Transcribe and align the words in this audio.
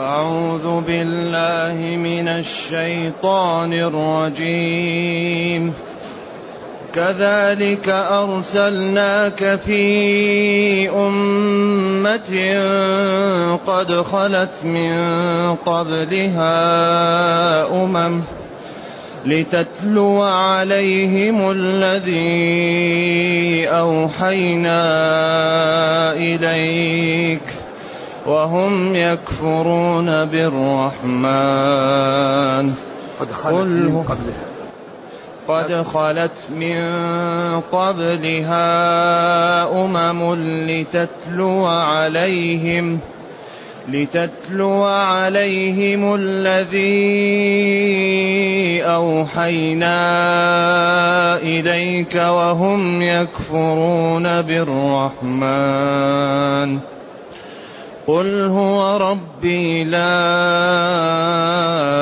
أعوذ 0.00 0.80
بالله 0.80 1.96
من 1.96 2.28
الشيطان 2.28 3.72
الرجيم. 3.72 5.74
كذلك 6.94 7.88
أرسلناك 7.88 9.58
في 9.66 10.90
أمة 10.90 12.56
قد 13.66 13.92
خلت 13.92 14.64
من 14.64 14.94
قبلها 15.54 16.54
أمم 17.84 18.20
لتتلو 19.26 20.22
عليهم 20.22 21.50
الذي 21.50 23.68
أوحينا 23.68 24.82
إليك. 26.12 27.59
وهم 28.30 28.96
يكفرون 28.96 30.24
بالرحمن. 30.24 31.30
قد 33.20 33.30
خلت 33.32 33.66
من 33.66 34.02
قبلها. 34.08 34.50
قد 35.48 35.82
خلت 35.82 36.50
من 36.56 36.80
قبلها 37.60 38.64
أمم 39.84 40.34
لتتلو 40.70 41.66
عليهم 41.66 42.98
لتتلو 43.88 44.82
عليهم 44.82 46.14
الذي 46.14 46.82
أوحينا 48.82 49.96
إليك 51.36 52.14
وهم 52.14 53.02
يكفرون 53.02 54.42
بالرحمن. 54.42 55.40
قل 58.10 58.44
هو 58.44 58.96
ربي 58.96 59.84
لا 59.84 60.18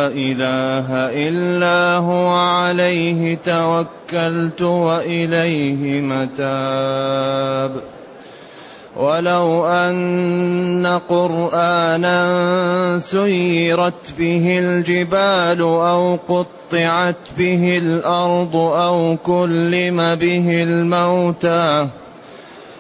إله 0.09 0.89
إلا 1.29 1.97
هو 1.97 2.29
عليه 2.29 3.37
توكلت 3.45 4.63
وإليه 4.63 6.01
متاب 6.01 7.73
ولو 8.97 9.67
أن 9.67 11.01
قرآنا 11.09 12.19
سيرت 12.99 14.13
به 14.19 14.59
الجبال 14.59 15.61
أو 15.61 16.19
قطعت 16.29 17.17
به 17.39 17.79
الأرض 17.79 18.57
أو 18.57 19.17
كلم 19.27 19.97
به 20.15 20.63
الموتى 20.63 21.89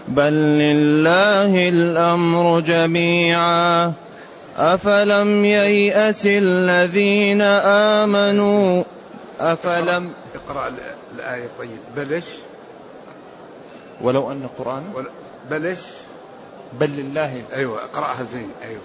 بل 0.08 0.32
لله 0.32 1.68
الأمر 1.68 2.60
جميعا 2.60 3.92
أفلم 4.56 5.44
ييأس 5.44 6.26
الذين 6.26 7.42
آمنوا 8.02 8.84
أفلم 9.40 10.10
اقرأ 10.34 10.72
الآية 11.14 11.48
طيب. 11.58 11.78
بلش 11.96 12.24
ولو 14.00 14.32
أن 14.32 14.46
قرآن 14.58 14.82
بلش 15.50 15.80
بل 16.80 16.90
لله. 16.90 17.42
أيوة 17.52 17.84
اقرأها 17.84 18.22
زين 18.22 18.50
أيوة. 18.62 18.80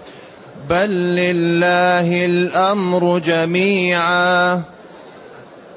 بل 0.70 0.90
لله 1.16 2.26
الأمر 2.26 3.18
جميعا 3.18 4.62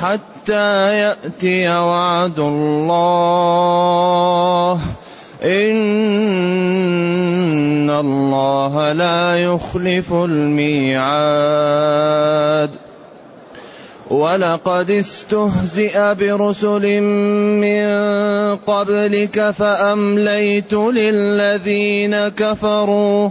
حتى 0.00 0.98
يأتي 0.98 1.68
وعد 1.68 2.38
الله. 2.38 3.36
إن 5.42 5.76
الله 7.90 8.92
لا 8.92 9.36
يخلف 9.36 10.12
الميعاد. 10.12 12.70
ولقد 14.10 14.90
استهزئ 14.90 16.14
برسل 16.14 17.00
من 17.60 17.86
قبلك 18.56 19.50
فأمليت 19.50 20.72
للذين 20.72 22.28
كفروا. 22.28 23.30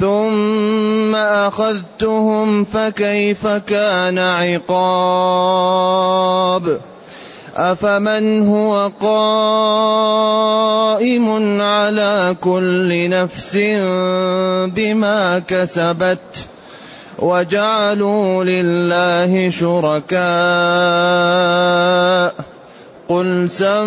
ثم 0.00 1.14
أخذتهم 1.14 2.64
فكيف 2.64 3.46
كان 3.46 4.18
عقاب؟ 4.18 4.66
أفمن 7.56 8.48
هو 8.48 8.90
قائم 9.00 9.66
على 11.62 12.36
كل 12.40 13.10
نفس 13.10 13.56
بما 14.74 15.38
كسبت؟ 15.38 16.46
وجعلوا 17.18 18.44
لله 18.44 19.50
شركاء. 19.50 20.16
قل 23.08 23.50
سموهم. 23.50 23.86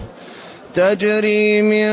تجري 0.73 1.61
من 1.61 1.89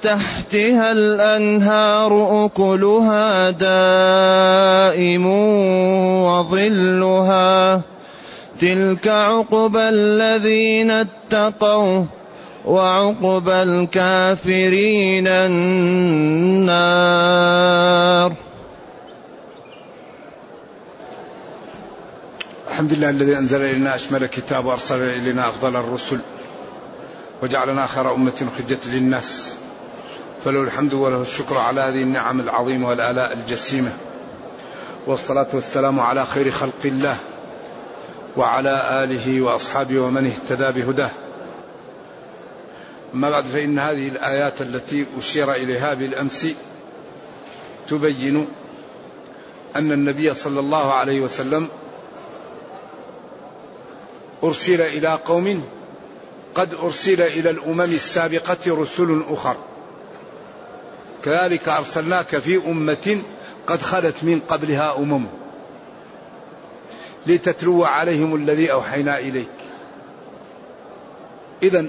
تحتها 0.00 0.92
الأنهار 0.92 2.44
أكلها 2.46 3.50
دائم 3.50 5.26
وظلها. 6.22 7.80
تلك 8.60 9.08
عقبى 9.08 9.88
الذين 9.88 10.90
اتقوا 10.90 12.04
وعقبى 12.64 13.62
الكافرين 13.62 15.26
النار. 15.28 16.76
الحمد 22.70 22.92
لله 22.92 23.10
الذي 23.10 23.38
أنزل 23.38 23.62
إلينا 23.62 23.94
أشمل 23.94 24.26
كتاب 24.26 24.64
وأرسل 24.64 25.02
إلينا 25.02 25.48
أفضل 25.48 25.76
الرسل. 25.76 26.18
وجعلنا 27.42 27.86
خير 27.86 28.14
أمة 28.14 28.48
خجت 28.58 28.86
للناس. 28.86 29.54
فله 30.44 30.62
الحمد 30.62 30.94
وله 30.94 31.22
الشكر 31.22 31.58
على 31.58 31.80
هذه 31.80 32.02
النعم 32.02 32.40
العظيمة 32.40 32.88
والآلاء 32.88 33.32
الجسيمة. 33.32 33.92
والصلاة 35.06 35.46
والسلام 35.52 36.00
على 36.00 36.26
خير 36.26 36.50
خلق 36.50 36.82
الله 36.84 37.16
وعلى 38.36 39.04
آله 39.04 39.42
وأصحابه 39.42 40.00
ومن 40.00 40.26
اهتدى 40.26 40.80
بهداه. 40.80 41.10
أما 43.14 43.30
بعد 43.30 43.44
فإن 43.44 43.78
هذه 43.78 44.08
الآيات 44.08 44.60
التي 44.60 45.06
أشير 45.18 45.52
إليها 45.52 45.94
بالأمس 45.94 46.46
تبين 47.88 48.48
أن 49.76 49.92
النبي 49.92 50.34
صلى 50.34 50.60
الله 50.60 50.92
عليه 50.92 51.20
وسلم 51.20 51.68
أرسل 54.44 54.80
إلى 54.80 55.08
قوم 55.24 55.64
قد 56.56 56.74
أرسل 56.74 57.22
إلى 57.22 57.50
الأمم 57.50 57.80
السابقة 57.80 58.58
رسل 58.66 59.24
أخر. 59.28 59.56
كذلك 61.24 61.68
أرسلناك 61.68 62.38
في 62.38 62.56
أمة 62.66 63.22
قد 63.66 63.82
خلت 63.82 64.24
من 64.24 64.40
قبلها 64.40 64.96
أمم. 64.96 65.26
لتتلو 67.26 67.84
عليهم 67.84 68.34
الذي 68.34 68.72
أوحينا 68.72 69.18
إليك. 69.18 69.48
إذا 71.62 71.86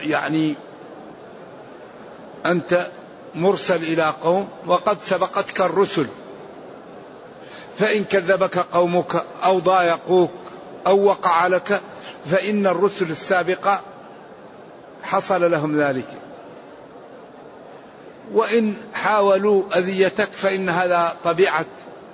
يعني 0.00 0.54
أنت 2.46 2.90
مرسل 3.34 3.82
إلى 3.82 4.14
قوم 4.22 4.48
وقد 4.66 5.00
سبقتك 5.00 5.60
الرسل. 5.60 6.06
فإن 7.78 8.04
كذبك 8.04 8.58
قومك 8.58 9.24
أو 9.44 9.58
ضايقوك 9.58 10.30
أو 10.86 11.04
وقع 11.04 11.46
لك 11.46 11.80
فإن 12.30 12.66
الرسل 12.66 13.10
السابقة 13.10 13.80
حصل 15.02 15.50
لهم 15.50 15.80
ذلك. 15.80 16.08
وإن 18.32 18.74
حاولوا 18.94 19.78
أذيتك 19.78 20.28
فإن 20.32 20.68
هذا 20.68 21.16
طبيعة 21.24 21.66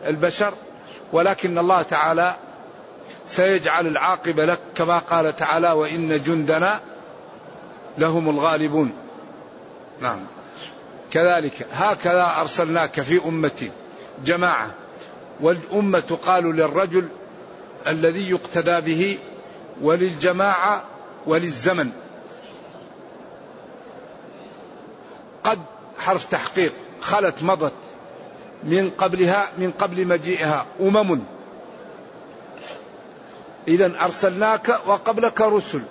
البشر 0.06 0.52
ولكن 1.12 1.58
الله 1.58 1.82
تعالى 1.82 2.34
سيجعل 3.26 3.86
العاقبة 3.86 4.44
لك 4.44 4.58
كما 4.74 4.98
قال 4.98 5.36
تعالى 5.36 5.72
وإن 5.72 6.22
جندنا 6.22 6.80
لهم 7.98 8.28
الغالبون. 8.28 8.92
نعم. 10.00 10.18
كذلك 11.10 11.66
هكذا 11.72 12.32
أرسلناك 12.40 13.00
في 13.00 13.24
أمة 13.24 13.70
جماعة 14.24 14.70
والأمة 15.40 16.18
قال 16.26 16.56
للرجل 16.56 17.08
الذي 17.86 18.30
يقتدى 18.30 18.80
به 18.80 19.18
وللجماعة 19.82 20.84
وللزمن. 21.26 21.90
قد 25.44 25.58
حرف 25.98 26.24
تحقيق 26.24 26.72
خلت 27.00 27.42
مضت 27.42 27.72
من 28.64 28.90
قبلها 28.90 29.48
من 29.58 29.70
قبل 29.70 30.06
مجيئها 30.06 30.66
أمم. 30.80 31.20
إذا 33.68 34.04
أرسلناك 34.04 34.80
وقبلك 34.86 35.40
رسل 35.40 35.82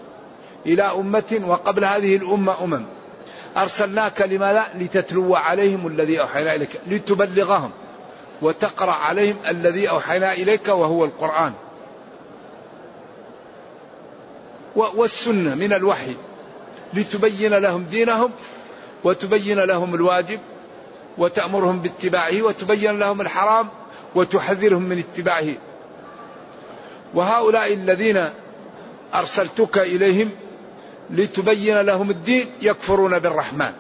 إلى 0.66 0.84
أمة 0.84 1.42
وقبل 1.48 1.86
هذه 1.86 2.16
الأمة 2.16 2.64
أمم. 2.64 2.86
أرسلناك 3.58 4.22
لما 4.22 4.54
لا 4.54 4.68
لتتلو 4.76 5.36
عليهم 5.36 5.88
الذي 5.88 6.20
أوحينا 6.20 6.56
إليك 6.56 6.82
لتبلغهم 6.88 7.72
وتقرأ 8.42 8.92
عليهم 8.92 9.36
الذي 9.48 9.90
أوحينا 9.90 10.34
إليك 10.34 10.68
وهو 10.68 11.06
القرآن. 11.06 11.54
والسنة 14.76 15.56
من 15.56 15.74
الوحي 15.74 16.16
لتبين 16.94 17.54
لهم 17.54 17.84
دينهم 17.84 18.32
وتبين 19.04 19.60
لهم 19.60 19.96
الواجب 19.96 20.40
وتأمرهم 21.18 21.80
باتباعه 21.80 22.42
وتبين 22.42 23.00
لهم 23.00 23.22
الحرام 23.22 23.68
وتحذرهم 24.16 24.82
من 24.82 25.00
اتباعه. 25.00 25.54
وهؤلاء 27.14 27.74
الذين 27.74 28.30
أرسلتك 29.16 29.78
إليهم 29.78 30.30
لتبين 31.10 31.82
لهم 31.82 32.10
الدين 32.10 32.52
يكفرون 32.62 33.20
بالرحمن 33.20 33.72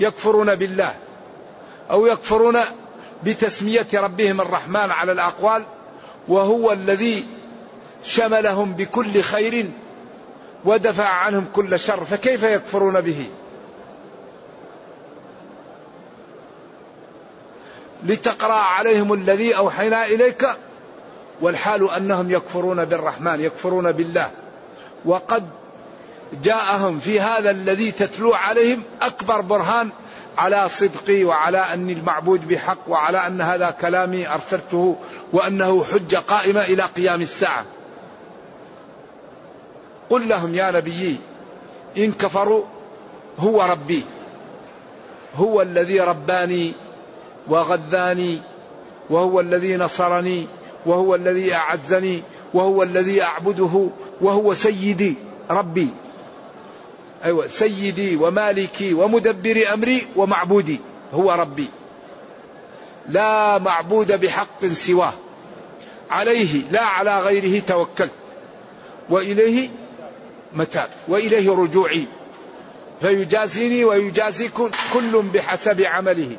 يكفرون 0.00 0.54
بالله 0.54 0.94
أو 1.90 2.06
يكفرون 2.06 2.58
بتسمية 3.24 3.86
ربهم 3.94 4.40
الرحمن 4.40 4.90
على 4.90 5.12
الأقوال 5.12 5.62
وهو 6.28 6.72
الذي 6.72 7.26
شملهم 8.04 8.72
بكل 8.72 9.20
خير 9.22 9.70
ودفع 10.64 11.08
عنهم 11.08 11.46
كل 11.52 11.78
شر 11.78 12.04
فكيف 12.04 12.42
يكفرون 12.42 13.00
به 13.00 13.26
لتقرأ 18.04 18.54
عليهم 18.54 19.12
الذي 19.12 19.56
أوحينا 19.56 20.06
إليك 20.06 20.48
والحال 21.40 21.90
أنهم 21.90 22.30
يكفرون 22.30 22.84
بالرحمن 22.84 23.40
يكفرون 23.40 23.92
بالله 23.92 24.30
وقد 25.04 25.48
جاءهم 26.42 26.98
في 26.98 27.20
هذا 27.20 27.50
الذي 27.50 27.90
تتلو 27.92 28.34
عليهم 28.34 28.82
أكبر 29.02 29.40
برهان 29.40 29.90
على 30.38 30.68
صدقي 30.68 31.24
وعلى 31.24 31.58
أني 31.58 31.92
المعبود 31.92 32.48
بحق 32.48 32.78
وعلى 32.88 33.26
أن 33.26 33.40
هذا 33.40 33.70
كلامي 33.70 34.28
أرسلته 34.28 34.96
وأنه 35.32 35.84
حجه 35.84 36.16
قائمه 36.16 36.60
إلى 36.60 36.82
قيام 36.82 37.20
الساعة. 37.20 37.64
قل 40.10 40.28
لهم 40.28 40.54
يا 40.54 40.70
نبيي 40.70 41.16
إن 41.98 42.12
كفروا 42.12 42.64
هو 43.38 43.62
ربي 43.62 44.02
هو 45.36 45.62
الذي 45.62 46.00
رباني 46.00 46.72
وغذاني 47.48 48.40
وهو 49.10 49.40
الذي 49.40 49.76
نصرني 49.76 50.46
وهو 50.86 51.14
الذي 51.14 51.54
أعزني 51.54 52.22
وهو 52.54 52.82
الذي 52.82 53.22
أعبده 53.22 53.88
وهو 54.20 54.54
سيدي 54.54 55.14
ربي. 55.50 55.88
أيوه 57.24 57.46
سيدي 57.46 58.16
ومالكي 58.16 58.94
ومدبر 58.94 59.64
أمري 59.74 60.06
ومعبودي 60.16 60.80
هو 61.14 61.32
ربي. 61.32 61.68
لا 63.08 63.58
معبود 63.58 64.20
بحق 64.20 64.66
سواه. 64.66 65.12
عليه 66.10 66.62
لا 66.70 66.84
على 66.84 67.20
غيره 67.20 67.62
توكلت. 67.66 68.10
وإليه 69.10 69.70
متاب 70.54 70.88
وإليه 71.08 71.50
رجوعي. 71.50 72.04
فيجازيني 73.00 73.84
ويجازيكم 73.84 74.70
كل 74.94 75.22
بحسب 75.22 75.80
عمله. 75.80 76.36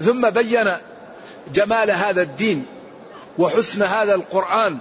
ثم 0.00 0.30
بين 0.30 0.72
جمال 1.52 1.90
هذا 1.90 2.22
الدين 2.22 2.66
وحسن 3.38 3.82
هذا 3.82 4.14
القرآن 4.14 4.78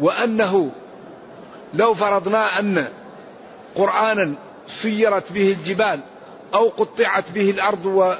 وأنه 0.00 0.72
لو 1.74 1.94
فرضنا 1.94 2.58
أن 2.58 2.88
قرآنا 3.74 4.34
سيرت 4.68 5.32
به 5.32 5.52
الجبال 5.52 6.00
أو 6.54 6.68
قطعت 6.68 7.30
به 7.30 7.50
الأرض 7.50 8.16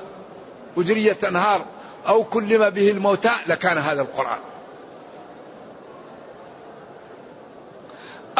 وأجريت 0.76 1.24
أنهار 1.24 1.64
أو 2.06 2.24
كلم 2.24 2.70
به 2.70 2.90
الموتى 2.90 3.30
لكان 3.46 3.78
هذا 3.78 4.02
القرآن. 4.02 4.38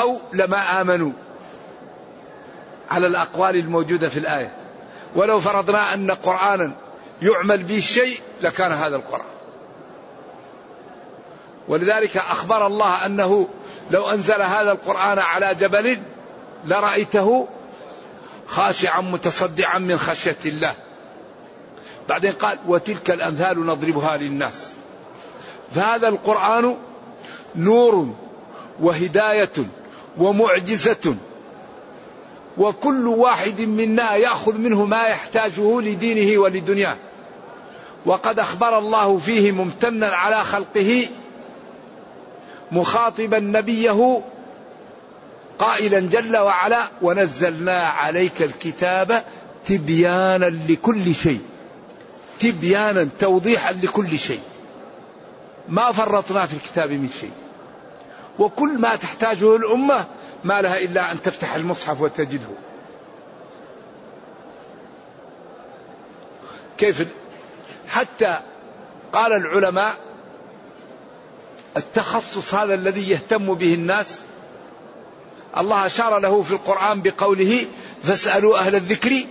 أو 0.00 0.20
لما 0.32 0.80
آمنوا 0.80 1.12
على 2.90 3.06
الأقوال 3.06 3.56
الموجودة 3.56 4.08
في 4.08 4.18
الآية. 4.18 4.52
ولو 5.14 5.40
فرضنا 5.40 5.94
أن 5.94 6.10
قرآنا 6.10 6.72
يعمل 7.22 7.62
به 7.62 7.78
الشيء 7.78 8.20
لكان 8.42 8.72
هذا 8.72 8.96
القرآن. 8.96 9.30
ولذلك 11.68 12.16
أخبر 12.16 12.66
الله 12.66 13.06
أنه 13.06 13.48
لو 13.90 14.10
أنزل 14.10 14.42
هذا 14.42 14.72
القرآن 14.72 15.18
على 15.18 15.54
جبل 15.54 16.00
لرأيته 16.64 17.48
خاشعا 18.46 19.00
متصدعا 19.00 19.78
من 19.78 19.98
خشية 19.98 20.36
الله. 20.44 20.74
بعدين 22.08 22.32
قال 22.32 22.58
وتلك 22.66 23.10
الأمثال 23.10 23.66
نضربها 23.66 24.16
للناس. 24.16 24.72
فهذا 25.74 26.08
القرآن 26.08 26.76
نور 27.56 28.14
وهداية 28.80 29.52
ومعجزة. 30.18 31.14
وكل 32.58 33.06
واحد 33.06 33.60
منا 33.60 34.16
يأخذ 34.16 34.58
منه 34.58 34.84
ما 34.84 35.02
يحتاجه 35.06 35.80
لدينه 35.80 36.40
ولدنياه. 36.40 36.96
وقد 38.06 38.38
أخبر 38.38 38.78
الله 38.78 39.18
فيه 39.18 39.52
ممتنا 39.52 40.06
على 40.06 40.44
خلقه 40.44 41.06
مخاطبا 42.72 43.38
نبيه 43.38 44.22
قائلا 45.58 46.00
جل 46.00 46.36
وعلا 46.36 46.88
ونزلنا 47.02 47.82
عليك 47.82 48.42
الكتاب 48.42 49.24
تبيانا 49.68 50.46
لكل 50.46 51.14
شيء 51.14 51.40
تبيانا 52.40 53.08
توضيحا 53.18 53.72
لكل 53.72 54.18
شيء. 54.18 54.40
ما 55.68 55.92
فرطنا 55.92 56.46
في 56.46 56.54
الكتاب 56.54 56.90
من 56.90 57.08
شيء. 57.20 57.30
وكل 58.38 58.78
ما 58.78 58.96
تحتاجه 58.96 59.56
الأمة 59.56 60.06
ما 60.44 60.62
لها 60.62 60.78
إلا 60.78 61.12
أن 61.12 61.22
تفتح 61.22 61.54
المصحف 61.54 62.00
وتجده. 62.00 62.48
كيف 66.78 67.06
حتى 67.88 68.38
قال 69.12 69.32
العلماء 69.32 69.94
التخصص 71.76 72.54
هذا 72.54 72.74
الذي 72.74 73.10
يهتم 73.10 73.54
به 73.54 73.74
الناس 73.74 74.20
الله 75.56 75.86
أشار 75.86 76.18
له 76.18 76.42
في 76.42 76.52
القرآن 76.52 77.02
بقوله 77.02 77.66
فاسألوا 78.02 78.58
أهل 78.58 78.74
الذكر 78.74 79.24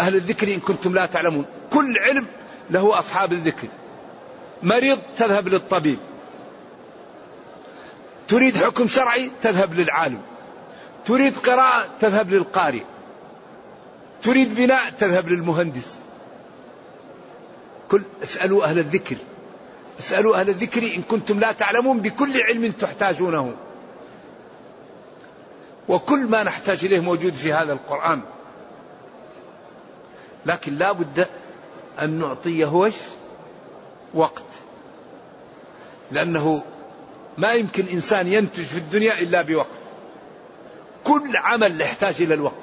أهل 0.00 0.16
الذكر 0.16 0.54
إن 0.54 0.60
كنتم 0.60 0.94
لا 0.94 1.06
تعلمون. 1.06 1.44
كل 1.72 1.98
علم 1.98 2.26
له 2.70 2.98
أصحاب 2.98 3.32
الذكر. 3.32 3.68
مريض 4.62 4.98
تذهب 5.16 5.48
للطبيب. 5.48 5.98
تريد 8.30 8.56
حكم 8.56 8.88
شرعي 8.88 9.30
تذهب 9.42 9.74
للعالم. 9.74 10.22
تريد 11.06 11.38
قراءة 11.38 11.88
تذهب 12.00 12.30
للقارئ. 12.30 12.82
تريد 14.22 14.54
بناء 14.54 14.90
تذهب 14.90 15.28
للمهندس. 15.28 15.94
كل 17.90 18.02
اسألوا 18.22 18.64
أهل 18.64 18.78
الذكر. 18.78 19.16
اسألوا 20.00 20.40
أهل 20.40 20.48
الذكر 20.48 20.82
إن 20.82 21.02
كنتم 21.02 21.40
لا 21.40 21.52
تعلمون 21.52 22.00
بكل 22.00 22.42
علم 22.42 22.72
تحتاجونه. 22.72 23.54
وكل 25.88 26.20
ما 26.20 26.42
نحتاج 26.42 26.84
إليه 26.84 27.00
موجود 27.00 27.34
في 27.34 27.52
هذا 27.52 27.72
القرآن. 27.72 28.22
لكن 30.46 30.74
لا 30.74 30.92
بد 30.92 31.26
أن 32.02 32.10
نعطيه 32.10 32.90
وقت. 34.14 34.42
لأنه 36.10 36.62
ما 37.40 37.52
يمكن 37.52 37.86
إنسان 37.86 38.32
ينتج 38.32 38.62
في 38.62 38.78
الدنيا 38.78 39.20
إلا 39.20 39.42
بوقت. 39.42 39.66
كل 41.04 41.36
عمل 41.36 41.80
يحتاج 41.80 42.14
إلى 42.22 42.34
الوقت. 42.34 42.54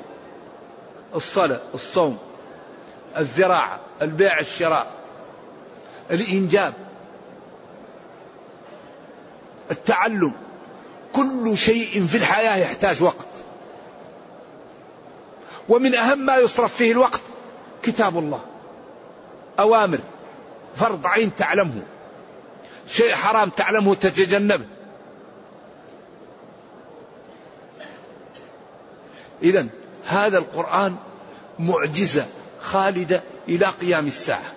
الصلاة 1.16 1.62
الصوم 1.74 2.18
الزراعة 3.18 3.80
البيع 4.02 4.40
الشراء 4.40 4.92
الإنجاب 6.12 6.74
التعلم. 9.72 10.34
كل 11.14 11.58
شيء 11.58 12.06
في 12.06 12.18
الحياة 12.18 12.58
يحتاج 12.58 13.04
وقت. 13.04 13.28
ومن 15.70 15.96
أهم 15.96 16.20
ما 16.20 16.38
يصرف 16.38 16.76
فيه 16.76 16.92
الوقت 16.92 17.22
كتاب 17.84 18.18
الله. 18.18 18.42
أوامر 19.60 20.00
فرض 20.76 21.08
عين 21.08 21.36
تعلمه. 21.36 21.82
شيء 22.88 23.15
حرام 23.15 23.50
تعلمه 23.50 23.96
تتجنبه 23.96 24.65
إذا 29.44 29.67
هذا 30.06 30.38
القرآن 30.38 30.96
معجزة 31.60 32.25
خالدة 32.62 33.24
إلى 33.50 33.65
قيام 33.65 34.08
الساعة. 34.08 34.53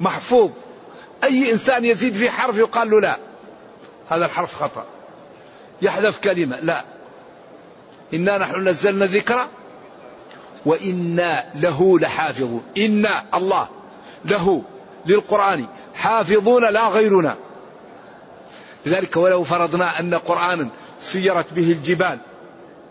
محفوظ. 0.00 0.50
أي 1.24 1.52
إنسان 1.52 1.84
يزيد 1.84 2.14
في 2.14 2.30
حرف 2.30 2.58
يقال 2.58 2.90
له 2.90 3.00
لا. 3.00 3.16
هذا 4.08 4.26
الحرف 4.26 4.54
خطأ. 4.54 4.84
يحذف 5.82 6.18
كلمة. 6.18 6.60
لا. 6.60 6.84
إنا 8.14 8.38
نحن 8.38 8.68
نزلنا 8.68 9.04
الذكر 9.04 9.48
وإنا 10.66 11.44
له 11.54 11.98
لحافظون. 11.98 12.64
إنا 12.78 13.24
الله 13.34 13.68
له 14.24 14.62
للقرآن. 15.06 15.66
حافظون 15.94 16.72
لا 16.72 16.88
غيرنا. 16.88 17.36
لذلك 18.86 19.16
ولو 19.16 19.44
فرضنا 19.44 20.00
أن 20.00 20.14
قرآنا 20.14 20.68
سيرت 21.02 21.52
به 21.52 21.72
الجبال 21.72 22.18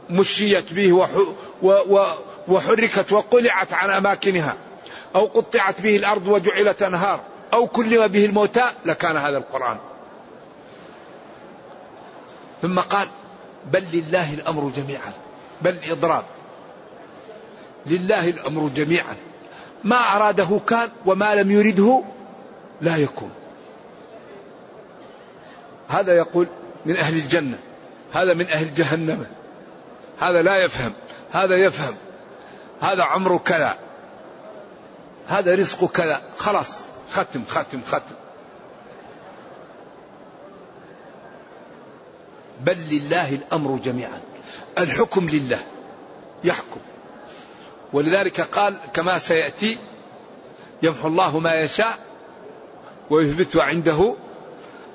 مشيت 0.09 0.73
به 0.73 1.07
وحركت 2.47 3.11
وقلعت 3.11 3.73
عن 3.73 3.89
أماكنها 3.89 4.57
أو 5.15 5.25
قطعت 5.25 5.81
به 5.81 5.95
الأرض 5.95 6.27
وجعلت 6.27 6.81
أنهار 6.81 7.19
أو 7.53 7.67
كلم 7.67 8.07
به 8.07 8.25
الموتى 8.25 8.63
لكان 8.85 9.17
هذا 9.17 9.37
القرآن. 9.37 9.77
ثم 12.61 12.79
قال 12.79 13.07
بل 13.71 13.85
لله 13.93 14.33
الأمر 14.33 14.71
جميعا 14.75 15.11
بل 15.61 15.79
إضراب. 15.89 16.23
لله 17.85 18.29
الأمر 18.29 18.67
جميعا 18.67 19.15
ما 19.83 20.15
أراده 20.15 20.59
كان 20.67 20.89
وما 21.05 21.35
لم 21.35 21.51
يرده 21.51 22.03
لا 22.81 22.97
يكون. 22.97 23.31
هذا 25.91 26.13
يقول 26.13 26.47
من 26.85 26.97
أهل 26.97 27.17
الجنة 27.17 27.57
هذا 28.13 28.33
من 28.33 28.47
أهل 28.47 28.73
جهنم 28.73 29.25
هذا 30.19 30.41
لا 30.41 30.57
يفهم 30.57 30.93
هذا 31.31 31.55
يفهم 31.55 31.95
هذا 32.81 33.03
عمره 33.03 33.37
كذا 33.37 33.77
هذا 35.27 35.55
رزقه 35.55 35.87
كذا 35.87 36.21
خلاص 36.37 36.81
ختم 37.11 37.43
ختم 37.45 37.81
ختم. 37.87 38.15
بل 42.61 42.77
لله 42.91 43.35
الأمر 43.35 43.77
جميعا 43.77 44.21
الحكم 44.77 45.29
لله 45.29 45.59
يحكم. 46.43 46.79
ولذلك 47.93 48.41
قال 48.41 48.77
كما 48.93 49.17
سيأتي 49.17 49.77
يمحو 50.83 51.07
الله 51.07 51.39
ما 51.39 51.53
يشاء 51.53 51.99
ويثبت 53.09 53.57
عنده 53.57 54.15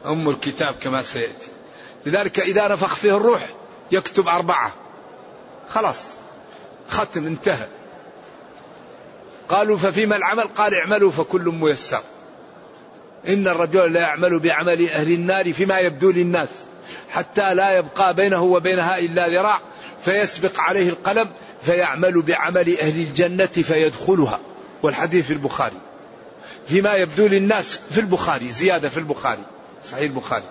أم 0.06 0.28
الكتاب 0.28 0.74
كما 0.74 1.02
سيأتي. 1.02 1.48
لذلك 2.06 2.40
إذا 2.40 2.68
نفخ 2.68 2.94
فيه 2.94 3.16
الروح 3.16 3.46
يكتب 3.92 4.28
أربعة. 4.28 4.74
خلاص 5.68 6.02
ختم 6.88 7.26
انتهى. 7.26 7.66
قالوا 9.48 9.76
ففيما 9.76 10.16
العمل؟ 10.16 10.42
قال 10.42 10.74
اعملوا 10.74 11.10
فكل 11.10 11.42
ميسر. 11.42 12.00
إن 13.28 13.48
الرجل 13.48 13.92
لا 13.92 14.00
يعمل 14.00 14.38
بعمل 14.38 14.88
أهل 14.88 15.12
النار 15.12 15.52
فيما 15.52 15.78
يبدو 15.78 16.10
للناس 16.10 16.48
حتى 17.10 17.54
لا 17.54 17.78
يبقى 17.78 18.14
بينه 18.14 18.42
وبينها 18.42 18.98
إلا 18.98 19.28
ذراع 19.28 19.60
فيسبق 20.02 20.60
عليه 20.60 20.88
القلم 20.88 21.28
فيعمل 21.62 22.22
بعمل 22.22 22.78
أهل 22.78 23.00
الجنة 23.00 23.46
فيدخلها. 23.46 24.40
والحديث 24.82 25.26
في 25.26 25.32
البخاري. 25.32 25.76
فيما 26.68 26.94
يبدو 26.94 27.26
للناس 27.26 27.80
في 27.90 28.00
البخاري 28.00 28.50
زيادة 28.50 28.88
في 28.88 28.98
البخاري. 28.98 29.44
صحيح 29.84 30.02
البخاري. 30.02 30.44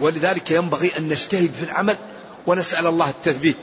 ولذلك 0.00 0.50
ينبغي 0.50 0.92
أن 0.98 1.08
نجتهد 1.08 1.50
في 1.52 1.64
العمل 1.64 1.96
ونسأل 2.46 2.86
الله 2.86 3.10
التثبيت. 3.10 3.56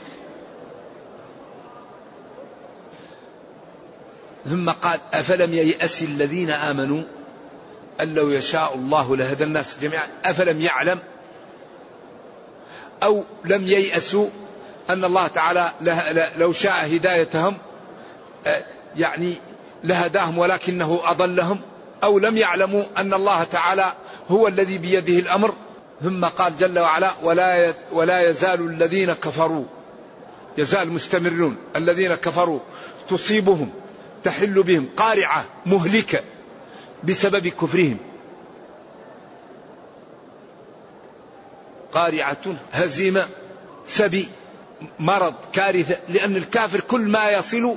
ثم 4.44 4.70
قال 4.70 5.00
أفلم 5.12 5.52
ييأس 5.52 6.02
الذين 6.02 6.50
آمنوا 6.50 7.02
أن 8.00 8.14
لو 8.14 8.30
يشاء 8.30 8.74
الله 8.74 9.16
لهدى 9.16 9.44
الناس 9.44 9.76
جميعا؟ 9.82 10.06
أفلم 10.24 10.60
يعلم؟ 10.60 10.98
أو 13.02 13.24
لم 13.44 13.62
ييأسوا 13.62 14.28
أن 14.90 15.04
الله 15.04 15.26
تعالى 15.26 15.70
لو 16.36 16.52
شاء 16.52 16.96
هدايتهم 16.96 17.56
آه، 18.46 18.64
يعني 18.96 19.34
لهداهم 19.84 20.38
ولكنه 20.38 21.00
أضلهم؟ 21.04 21.60
أو 22.04 22.18
لم 22.18 22.36
يعلموا 22.36 22.84
أن 22.96 23.14
الله 23.14 23.44
تعالى 23.44 23.92
هو 24.28 24.48
الذي 24.48 24.78
بيده 24.78 25.18
الأمر. 25.18 25.54
ثم 26.02 26.24
قال 26.24 26.56
جل 26.56 26.78
وعلا 26.78 27.10
ولا 27.22 27.74
ولا 27.92 28.28
يزال 28.28 28.60
الذين 28.60 29.12
كفروا 29.12 29.64
يزال 30.58 30.88
مستمرون. 30.88 31.56
الذين 31.76 32.14
كفروا 32.14 32.60
تصيبهم 33.08 33.70
تحل 34.24 34.62
بهم 34.62 34.88
قارعة 34.96 35.44
مهلكة 35.66 36.20
بسبب 37.04 37.48
كفرهم. 37.48 37.96
قارعة 41.92 42.54
هزيمة 42.72 43.26
سبي 43.86 44.28
مرض 44.98 45.34
كارثة 45.52 45.96
لأن 46.08 46.36
الكافر 46.36 46.80
كل 46.80 47.00
ما 47.00 47.30
يصل 47.30 47.76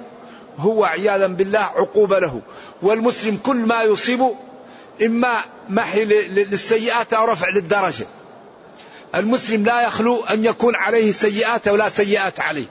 هو 0.60 0.86
عياذا 0.86 1.28
بالله 1.28 1.60
عقوبة 1.60 2.20
له. 2.20 2.42
والمسلم 2.82 3.40
كل 3.44 3.56
ما 3.56 3.84
يصيب 3.84 4.28
إما 5.06 5.34
محي 5.70 6.06
للسيئات 6.06 7.14
أو 7.14 7.26
رفع 7.26 7.50
للدرجة. 7.50 8.06
المسلم 9.16 9.66
لا 9.66 9.82
يخلو 9.82 10.24
أن 10.24 10.46
يكون 10.46 10.76
عليه 10.76 11.12
سيئات 11.12 11.68
ولا 11.68 11.90
سيئات 11.90 12.40
عليه. 12.40 12.66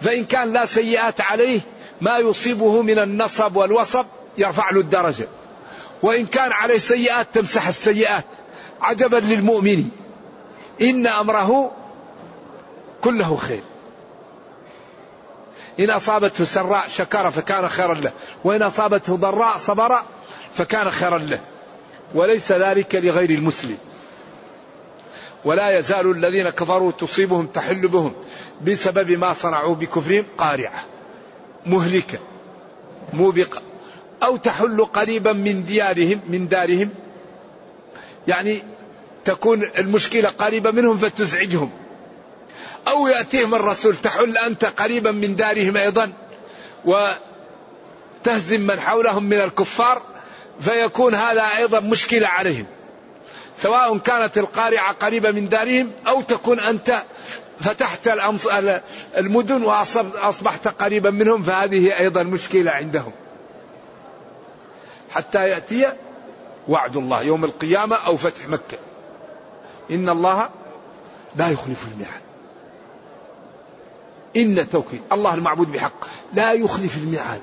فإن 0.00 0.24
كان 0.24 0.52
لا 0.52 0.66
سيئات 0.66 1.20
عليه 1.20 1.60
ما 2.00 2.18
يصيبه 2.18 2.82
من 2.82 2.98
النصب 2.98 3.56
والوصب 3.56 4.06
يرفع 4.38 4.70
له 4.70 4.80
الدرجة. 4.80 5.28
وإن 6.02 6.26
كان 6.26 6.52
عليه 6.52 6.78
سيئات 6.78 7.26
تمسح 7.32 7.66
السيئات. 7.66 8.24
عجبا 8.80 9.16
للمؤمن. 9.16 9.88
إن 10.80 11.06
أمره 11.06 11.72
كله 13.00 13.36
خير. 13.36 13.60
إن 15.80 15.90
أصابته 15.90 16.44
سراء 16.44 16.88
شكر 16.88 17.30
فكان 17.30 17.68
خيرا 17.68 17.94
له. 17.94 18.12
وإن 18.44 18.62
أصابته 18.62 19.16
ضراء 19.16 19.56
صبر 19.56 19.98
فكان 20.54 20.90
خيرا 20.90 21.18
له. 21.18 21.40
وليس 22.14 22.52
ذلك 22.52 22.94
لغير 22.94 23.30
المسلم. 23.30 23.78
ولا 25.44 25.78
يزال 25.78 26.10
الذين 26.10 26.50
كفروا 26.50 26.92
تصيبهم 26.92 27.46
تحل 27.46 27.88
بهم 27.88 28.12
بسبب 28.62 29.10
ما 29.10 29.32
صنعوا 29.32 29.74
بكفرهم 29.74 30.24
قارعة 30.38 30.84
مهلكة 31.66 32.18
موبقة 33.12 33.62
أو 34.22 34.36
تحل 34.36 34.84
قريبا 34.84 35.32
من 35.32 35.64
ديارهم 35.64 36.20
من 36.28 36.48
دارهم. 36.48 36.90
يعني 38.28 38.62
تكون 39.24 39.62
المشكلة 39.78 40.28
قريبة 40.28 40.70
منهم 40.70 40.98
فتزعجهم. 40.98 41.70
أو 42.88 43.06
يأتيهم 43.06 43.54
الرسول 43.54 43.96
تحل 43.96 44.38
أنت 44.38 44.64
قريبا 44.64 45.12
من 45.12 45.36
دارهم 45.36 45.76
أيضا 45.76 46.12
وتهزم 46.84 48.60
من 48.60 48.80
حولهم 48.80 49.24
من 49.24 49.40
الكفار 49.40 50.02
فيكون 50.60 51.14
هذا 51.14 51.42
أيضا 51.56 51.80
مشكلة 51.80 52.28
عليهم. 52.28 52.66
سواء 53.58 53.98
كانت 53.98 54.38
القارعة 54.38 54.92
قريبة 54.92 55.30
من 55.30 55.48
دارهم 55.48 55.92
أو 56.06 56.22
تكون 56.22 56.60
أنت 56.60 57.02
فتحت 57.60 58.08
المدن 59.16 59.62
وأصبحت 59.62 60.68
قريبا 60.68 61.10
منهم 61.10 61.42
فهذه 61.42 61.98
أيضا 61.98 62.22
مشكلة 62.22 62.70
عندهم. 62.70 63.12
حتى 65.10 65.38
يأتي 65.38 65.92
وعد 66.68 66.96
الله 66.96 67.22
يوم 67.22 67.44
القيامة 67.44 67.96
أو 67.96 68.16
فتح 68.16 68.48
مكة. 68.48 68.78
إن 69.90 70.08
الله 70.08 70.48
لا 71.36 71.48
يخلف 71.48 71.86
الميعاد. 71.92 72.25
إن 74.36 74.70
توكيد 74.70 75.00
الله 75.12 75.34
المعبود 75.34 75.72
بحق. 75.72 76.04
لا 76.34 76.52
يخلف 76.52 76.96
الميعاد. 76.96 77.40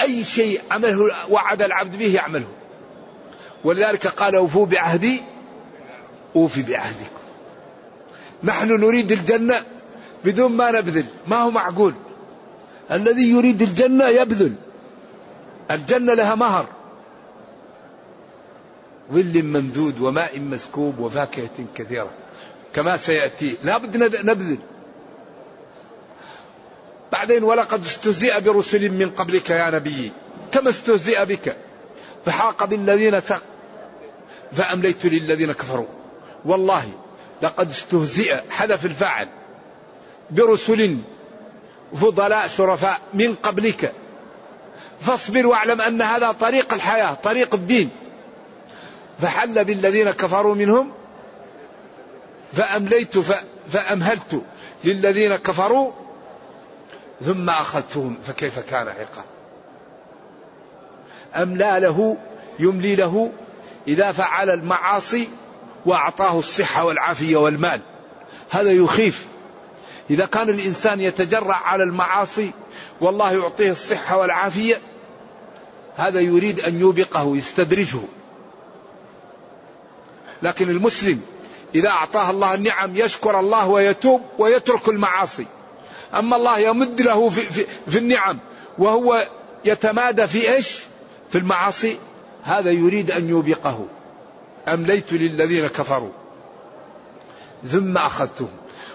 أي 0.00 0.24
شيء 0.24 0.60
عمله 0.70 1.30
وعد 1.30 1.62
العبد 1.62 1.98
به 1.98 2.14
يعمله. 2.14 2.46
ولذلك 3.64 4.06
قال 4.06 4.34
أوفوا 4.34 4.66
بعهدي 4.66 5.22
أوفي 6.36 6.62
بعهدكم. 6.62 7.24
نحن 8.44 8.68
نريد 8.68 9.12
الجنة 9.12 9.66
بدون 10.24 10.52
ما 10.52 10.70
نبذل. 10.70 11.06
ما 11.26 11.36
هو 11.36 11.50
معقول؟ 11.50 11.94
الذي 12.90 13.30
يريد 13.30 13.62
الجنة 13.62 14.08
يبذل. 14.08 14.54
الجنة 15.70 16.14
لها 16.14 16.34
مهر. 16.34 16.66
ظل 19.12 19.42
ممدود 19.42 20.00
وماء 20.00 20.40
مسكوب 20.40 20.98
وفاكهة 20.98 21.66
كثيرة. 21.74 22.10
كما 22.74 22.96
سيأتي. 22.96 23.56
لا 23.64 23.78
بد 23.78 23.96
نبذل. 24.24 24.58
بعدين 27.14 27.44
ولقد 27.44 27.84
استهزئ 27.84 28.40
برسل 28.40 28.90
من 28.90 29.10
قبلك 29.10 29.50
يا 29.50 29.70
نبي. 29.70 30.12
كما 30.52 30.70
استهزئ 30.70 31.24
بك. 31.24 31.56
فحاق 32.26 32.64
بالذين 32.64 33.20
سق 33.20 33.42
فأمليت 34.52 35.06
للذين 35.06 35.52
كفروا. 35.52 35.86
والله 36.44 36.84
لقد 37.42 37.70
استهزئ 37.70 38.40
حذف 38.50 38.86
الفاعل 38.86 39.28
برسل 40.30 40.98
فضلاء 42.00 42.48
شرفاء 42.48 43.00
من 43.14 43.34
قبلك. 43.34 43.92
فاصبر 45.00 45.46
واعلم 45.46 45.80
أن 45.80 46.02
هذا 46.02 46.32
طريق 46.32 46.74
الحياة 46.74 47.14
طريق 47.14 47.54
الدين. 47.54 47.90
فحل 49.22 49.64
بالذين 49.64 50.10
كفروا 50.10 50.54
منهم 50.54 50.92
فأمليت 52.52 53.18
فأمهلت 53.68 54.42
للذين 54.84 55.36
كفروا 55.36 55.92
ثم 57.24 57.50
أخذتهم 57.50 58.16
فكيف 58.26 58.58
كان 58.58 58.88
عقاب؟ 58.88 59.24
املى 61.36 61.78
له 61.80 62.16
يملي 62.58 62.94
له 62.94 63.32
إذا 63.88 64.12
فعل 64.12 64.50
المعاصي 64.50 65.28
وأعطاه 65.86 66.38
الصحة 66.38 66.84
والعافية 66.84 67.36
والمال. 67.36 67.80
هذا 68.50 68.70
يخيف. 68.70 69.26
إذا 70.10 70.26
كان 70.26 70.48
الإنسان 70.48 71.00
يتجرع 71.00 71.56
على 71.56 71.84
المعاصي 71.84 72.50
والله 73.00 73.32
يعطيه 73.32 73.70
الصحة 73.70 74.16
والعافية 74.16 74.78
هذا 75.96 76.20
يريد 76.20 76.60
أن 76.60 76.80
يوبقه 76.80 77.36
يستدرجه. 77.36 78.00
لكن 80.42 80.68
المسلم 80.68 81.20
إذا 81.74 81.88
أعطاه 81.88 82.30
الله 82.30 82.54
النعم 82.54 82.96
يشكر 82.96 83.40
الله 83.40 83.68
ويتوب 83.68 84.22
ويترك 84.38 84.88
المعاصي. 84.88 85.46
أما 86.14 86.36
الله 86.36 86.58
يمد 86.58 87.00
له 87.00 87.28
في, 87.28 87.40
في, 87.40 87.66
في 87.88 87.98
النعم 87.98 88.38
وهو 88.78 89.28
يتمادى 89.64 90.26
في 90.26 90.52
إيش؟ 90.52 90.80
في 91.30 91.38
المعاصي. 91.38 91.98
هذا 92.44 92.70
يريد 92.70 93.10
أن 93.10 93.28
يوبقه. 93.28 93.86
أمليت 94.68 95.12
للذين 95.12 95.66
كفروا. 95.66 96.10
ثم 97.66 97.96
أخذتهم. 97.96 98.48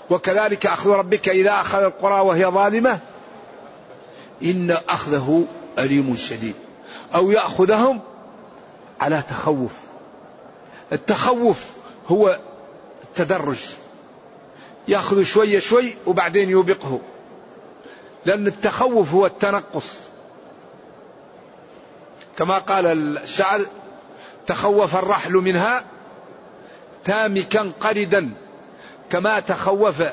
وكذلك 0.10 0.66
أخذ 0.66 0.90
ربك 0.90 1.30
إذا 1.30 1.52
أخذ 1.52 1.84
القرى 1.84 2.20
وهي 2.20 2.46
ظالمة. 2.46 3.00
إن 4.44 4.78
أخذه 4.90 5.46
أليم 5.80 6.16
شديد. 6.16 6.56
أو 7.16 7.32
يأخذهم 7.32 8.00
على 9.02 9.24
تخوف. 9.30 9.74
التخوف 10.94 11.66
هو 12.08 12.40
التدرج. 13.04 13.60
يأخذ 14.90 15.24
شوية 15.24 15.60
شوي 15.60 15.96
وبعدين 16.06 16.50
يوبقه. 16.50 17.00
لأن 18.26 18.48
التخوف 18.48 19.14
هو 19.14 19.26
التنقص. 19.26 19.94
كما 22.38 22.58
قال 22.58 22.86
الشعر 23.18 23.66
تخوف 24.48 24.96
الرحل 24.96 25.34
منها 25.34 25.84
تامكا 27.06 27.72
قردا 27.80 28.32
كما 29.12 29.40
تخوف 29.40 30.04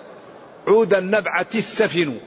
عود 0.69 0.95
النبعة 0.95 1.47
السفن. 1.55 2.19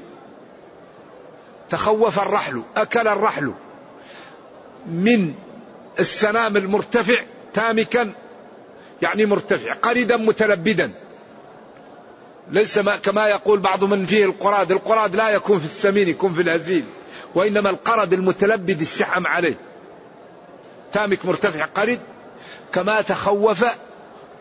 تخوف 1.70 2.20
الرحل 2.20 2.64
أكل 2.76 3.08
الرحل 3.08 3.54
من 4.88 5.34
السنام 6.00 6.58
المرتفع 6.58 7.24
تامكا 7.54 8.14
يعني 9.02 9.26
مرتفع 9.26 9.74
قردا 9.74 10.18
متلبدا. 10.18 10.92
ليس 12.52 12.78
ما 12.78 12.96
كما 12.96 13.28
يقول 13.28 13.60
بعض 13.60 13.84
من 13.84 14.06
فيه 14.06 14.26
القراد. 14.26 14.72
القراد 14.72 15.16
لا 15.16 15.30
يكون 15.30 15.60
في 15.60 15.66
السمين 15.66 16.10
يكون 16.10 16.34
في 16.34 16.42
الهزيل 16.42 16.84
وإنما 17.36 17.70
القرد 17.70 18.14
المتلبد 18.14 18.82
الشحم 18.82 19.28
عليه. 19.28 19.58
تامك 20.92 21.26
مرتفع 21.26 21.66
قرد. 21.66 22.00
كما 22.74 23.02
تخوف 23.02 23.66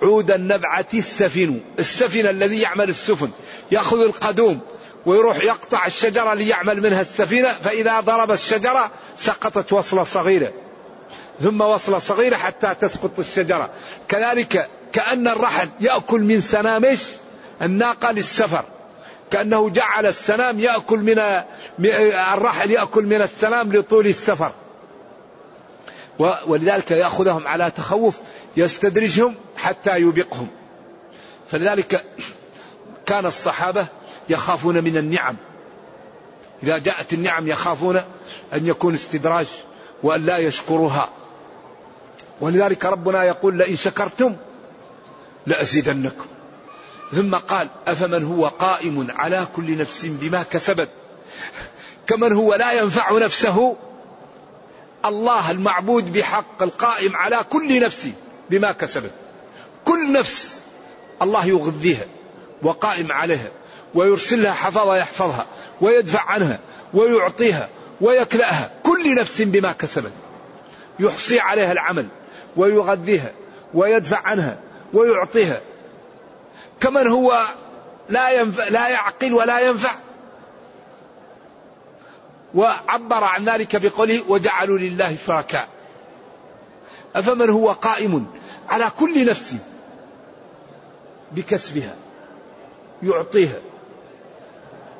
عود 0.03 0.31
النبعة 0.31 0.87
السفن. 0.95 1.61
السفن 1.79 2.27
الذي 2.27 2.61
يعمل 2.61 2.89
السفن. 2.89 3.31
يأخذ 3.71 4.03
القدوم 4.03 4.61
ويروح 5.07 5.45
يقطع 5.45 5.87
الشجرة 5.87 6.35
ليعمل 6.35 6.81
منها 6.81 7.01
السفينة 7.01 7.53
فإذا 7.53 8.01
ضرب 8.01 8.31
الشجرة 8.31 8.91
سقطت 9.19 9.73
وصلة 9.73 10.05
صغيرة. 10.05 10.53
ثم 11.43 11.61
وصلة 11.61 11.99
صغيرة 11.99 12.37
حتى 12.37 12.75
تسقط 12.81 13.19
الشجرة. 13.19 13.71
كذلك 14.09 14.69
كأن 14.93 15.29
الرحل 15.29 15.69
يأكل 15.81 16.21
من 16.21 16.41
سنامش 16.41 16.99
الناقة 17.63 18.11
للسفر. 18.11 18.65
كأنه 19.31 19.71
جعل 19.71 20.07
السنام 20.07 20.61
يأكل 20.61 20.99
من 20.99 21.19
الرحل 22.33 22.71
يأكل 22.71 23.05
من 23.05 23.23
السنام 23.23 23.73
لطول 23.73 24.07
السفر. 24.07 24.53
ولذلك 26.47 26.91
يأخذهم 26.91 27.47
على 27.47 27.71
تخوف 27.71 28.19
يستدرجهم 28.57 29.35
حتى 29.57 29.99
يوبقهم. 29.99 30.49
فلذلك 31.51 32.05
كان 33.07 33.27
الصحابة 33.27 33.87
يخافون 34.29 34.85
من 34.85 34.97
النعم. 34.97 35.37
إذا 36.63 36.79
جاءت 36.79 37.13
النعم 37.13 37.49
يخافون 37.49 37.97
أن 38.55 38.67
يكون 38.67 38.95
استدراج 38.95 39.47
وأن 40.03 40.27
لا 40.27 40.39
يشكروها 40.39 41.09
ولذلك 42.41 42.85
ربنا 42.85 43.25
يقول 43.25 43.59
لئن 43.59 43.77
شكرتم 43.77 44.37
لأزيدنكم. 45.47 46.27
ثم 47.13 47.35
قال 47.35 47.69
أفمن 47.87 48.25
هو 48.25 48.47
قائم 48.47 49.09
على 49.11 49.47
كل 49.57 49.79
نفس 49.79 50.07
بما 50.07 50.43
كسبت؟ 50.43 50.89
كمن 52.07 52.33
هو 52.33 52.55
لا 52.55 52.73
ينفع 52.73 53.19
نفسه؟ 53.19 53.77
الله 55.05 55.51
المعبود 55.51 56.13
بحق 56.13 56.63
القائم 56.63 57.17
على 57.17 57.39
كل 57.51 57.81
نفس 57.81 58.09
بما 58.51 58.73
كسبت. 58.73 59.11
كل 59.85 60.13
نفس 60.13 60.61
الله 61.23 61.47
يغذيها 61.47 62.05
وقائم 62.63 63.13
عليها 63.13 63.51
ويرسلها 63.95 64.53
حفظها 64.53 64.97
يحفظها 64.97 65.47
ويدفع 65.81 66.21
عنها 66.21 66.59
ويعطيها 66.95 67.69
ويكلأها 68.01 68.71
كل 68.83 69.15
نفس 69.15 69.43
بما 69.43 69.73
كسبت. 69.73 70.13
يحصي 71.01 71.41
عليها 71.41 71.73
العمل 71.73 72.07
ويغذيها 72.57 73.33
ويدفع 73.75 74.19
عنها 74.19 74.59
ويعطيها 74.95 75.61
كمن 76.81 77.07
هو 77.07 77.45
لا 78.09 78.31
ينفع 78.31 78.69
لا 78.69 78.89
يعقل 78.89 79.35
ولا 79.35 79.61
ينفع. 79.61 79.91
وعبر 82.55 83.25
عن 83.25 83.45
ذلك 83.45 83.77
بقوله 83.77 84.23
وجعلوا 84.29 84.79
لله 84.79 85.17
شركاء. 85.27 85.69
أفمن 87.17 87.51
هو 87.51 87.73
قائم 87.73 88.27
على 88.69 88.91
كل 88.99 89.27
نفس 89.27 89.57
بكسبها 91.33 91.95
يعطيها 93.03 93.61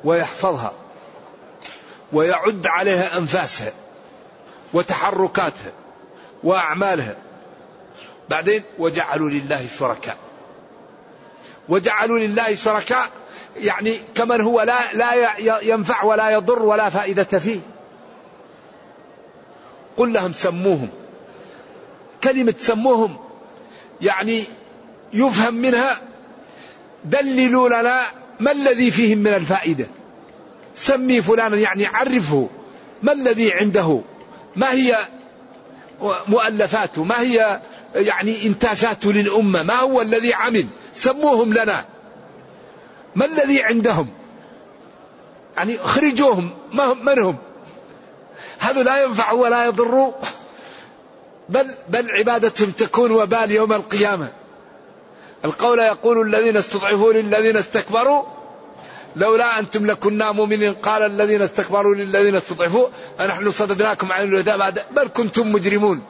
ويحفظها 0.03 0.73
ويعد 2.13 2.67
عليها 2.67 3.17
أنفاسها 3.17 3.71
وتحركاتها 4.73 5.71
وأعمالها. 6.43 7.15
بعدين 8.29 8.63
وجعلوا 8.79 9.29
لله 9.29 9.67
شركاء. 9.79 10.17
وجعلوا 11.69 12.19
لله 12.19 12.55
شركاء 12.55 13.09
يعني 13.61 13.99
كمن 14.15 14.41
هو 14.41 14.61
لا 14.61 14.93
لا 14.93 15.37
ينفع 15.61 16.03
ولا 16.03 16.29
يضر 16.29 16.61
ولا 16.61 16.89
فائدة 16.89 17.39
فيه. 17.39 17.59
قل 19.97 20.13
لهم 20.13 20.33
سموهم. 20.33 20.89
كلمة 22.23 22.55
سموهم 22.59 23.17
يعني 24.01 24.43
يفهم 25.13 25.53
منها 25.53 26.01
دللوا 27.05 27.69
لنا 27.69 28.01
ما 28.39 28.51
الذي 28.51 28.91
فيهم 28.91 29.17
من 29.17 29.33
الفائدة. 29.33 29.87
سمي 30.75 31.21
فلانا 31.21 31.57
يعني 31.57 31.85
عرفه 31.85 32.49
ما 33.03 33.11
الذي 33.11 33.53
عنده. 33.53 34.01
ما 34.55 34.71
هي 34.71 34.97
مؤلفاته؟ 36.27 37.03
ما 37.03 37.21
هي 37.21 37.61
يعني 37.95 38.45
إنتاجاته 38.45 39.13
للأمة. 39.13 39.63
ما 39.63 39.79
هو 39.79 40.01
الذي 40.01 40.33
عمل؟ 40.33 40.65
سموهم 40.93 41.53
لنا. 41.53 41.85
ما 43.15 43.25
الذي 43.25 43.63
عندهم؟ 43.63 44.07
يعني 45.57 45.77
اخرجوهم 45.81 46.49
ما 46.73 46.83
هم 46.83 47.05
من 47.05 47.19
هم 47.19 47.37
هذا 48.59 48.83
لا 48.83 49.03
ينفع 49.03 49.31
ولا 49.31 49.65
يضر 49.65 50.13
بل 51.49 51.75
بل 51.89 52.11
عبادتهم 52.11 52.71
تكون 52.71 53.11
وبال 53.11 53.51
يوم 53.51 53.73
القيامة. 53.73 54.31
القول 55.45 55.79
يقول 55.79 56.27
الذين 56.27 56.57
استضعفوا 56.57 57.13
للذين 57.13 57.57
استكبروا 57.57 58.23
لولا 59.15 59.59
أنتم 59.59 59.85
لكنا 59.85 60.31
مؤمنين. 60.31 60.75
قال 60.75 61.03
الذين 61.03 61.41
استكبروا 61.41 61.95
للذين 61.95 62.35
استضعفوا 62.35 62.87
أنحن 63.19 63.51
صددناكم 63.51 64.11
عن 64.11 64.23
الهدى 64.23 64.57
بعد 64.57 64.79
بل 64.91 65.07
كنتم 65.07 65.51
مجرمون. 65.51 66.01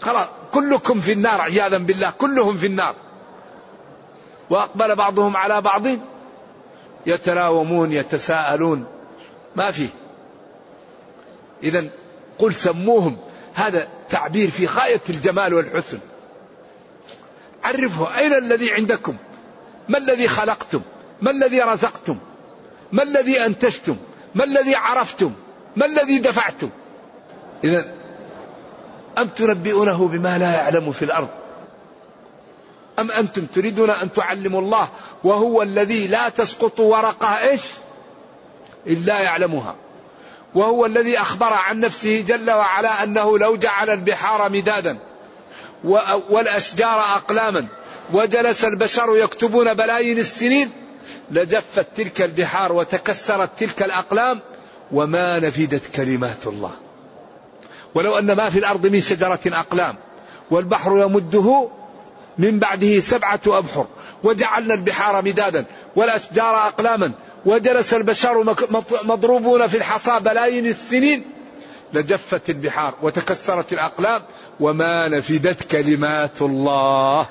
خلاص 0.00 0.26
كلكم 0.52 1.00
في 1.00 1.12
النار 1.12 1.40
عياذا 1.40 1.78
بالله 1.78 2.10
كلهم 2.10 2.56
في 2.56 2.66
النار. 2.66 2.96
وأقبل 4.50 4.96
بعضهم 4.96 5.36
على 5.36 5.60
بعض 5.60 5.82
يتراومون 7.06 7.92
يتساءلون. 7.92 8.84
ما 9.56 9.70
فيه 9.70 9.88
إذا 11.62 11.88
قل 12.38 12.54
سموهم. 12.54 13.16
هذا 13.54 13.88
تعبير 14.08 14.50
في 14.50 14.66
غاية 14.66 15.00
الجمال 15.10 15.54
والحسن. 15.54 15.98
عرفه 17.64 18.18
أين 18.18 18.32
الذي 18.32 18.72
عندكم؟ 18.72 19.16
ما 19.88 19.98
الذي 19.98 20.28
خلقتم؟ 20.28 20.80
ما 21.22 21.30
الذي 21.30 21.60
رزقتم؟ 21.60 22.16
ما 22.92 23.02
الذي 23.02 23.46
أنتجتم؟ 23.46 23.96
ما 24.34 24.44
الذي 24.44 24.74
عرفتم؟ 24.74 25.32
ما 25.76 25.86
الذي 25.86 26.18
دفعتم؟ 26.18 26.70
إذا 27.64 27.99
أم 29.18 29.28
تنبئونه 29.28 30.08
بما 30.08 30.38
لا 30.38 30.50
يعلم 30.50 30.92
في 30.92 31.04
الأرض؟ 31.04 31.28
أم 32.98 33.10
أنتم 33.10 33.46
تريدون 33.46 33.90
أن 33.90 34.12
تعلموا 34.12 34.60
الله 34.60 34.88
وهو 35.24 35.62
الذي 35.62 36.06
لا 36.06 36.28
تسقط 36.28 36.80
ورقة 36.80 37.38
إيش؟ 37.38 37.62
إلا 38.86 39.20
يعلمها. 39.20 39.74
وهو 40.54 40.86
الذي 40.86 41.18
أخبر 41.18 41.52
عن 41.52 41.80
نفسه 41.80 42.20
جل 42.20 42.50
وعلا 42.50 43.02
أنه 43.02 43.38
لو 43.38 43.56
جعل 43.56 43.90
البحار 43.90 44.52
مدادا 44.52 44.98
والأشجار 46.30 47.00
أقلاما 47.00 47.66
وجلس 48.12 48.64
البشر 48.64 49.16
يكتبون 49.16 49.74
بلايين 49.74 50.18
السنين 50.18 50.70
لجفت 51.30 51.86
تلك 51.96 52.22
البحار 52.22 52.72
وتكسرت 52.72 53.50
تلك 53.58 53.82
الأقلام 53.82 54.40
وما 54.92 55.38
نفدت 55.38 55.96
كلمات 55.96 56.46
الله. 56.46 56.72
ولو 57.94 58.18
أن 58.18 58.32
ما 58.32 58.50
في 58.50 58.58
الأرض 58.58 58.86
من 58.86 59.00
شجرة 59.00 59.40
أقلام 59.46 59.94
والبحر 60.50 60.98
يمده 60.98 61.68
من 62.38 62.58
بعده 62.58 63.00
سبعة 63.00 63.40
أبحر 63.46 63.86
وجعلنا 64.22 64.74
البحار 64.74 65.24
مدادا 65.24 65.64
والأشجار 65.96 66.56
أقلاما 66.56 67.12
وجلس 67.46 67.94
البشر 67.94 68.56
مضروبون 69.02 69.66
في 69.66 69.76
الحصى 69.76 70.20
بلايين 70.20 70.66
السنين 70.66 71.24
لجفت 71.92 72.50
البحار 72.50 72.94
وتكسرت 73.02 73.72
الأقلام 73.72 74.22
وما 74.60 75.08
نفدت 75.08 75.62
كلمات 75.70 76.42
الله. 76.42 77.28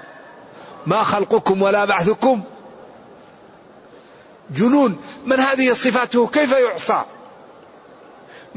ما 0.86 1.04
خلقكم 1.04 1.62
ولا 1.62 1.86
بعثكم. 1.86 2.44
جنون 4.52 4.98
من 5.26 5.40
هذه 5.40 5.74
صفاته 5.74 6.28
كيف 6.28 6.52
يعصى؟ 6.52 7.02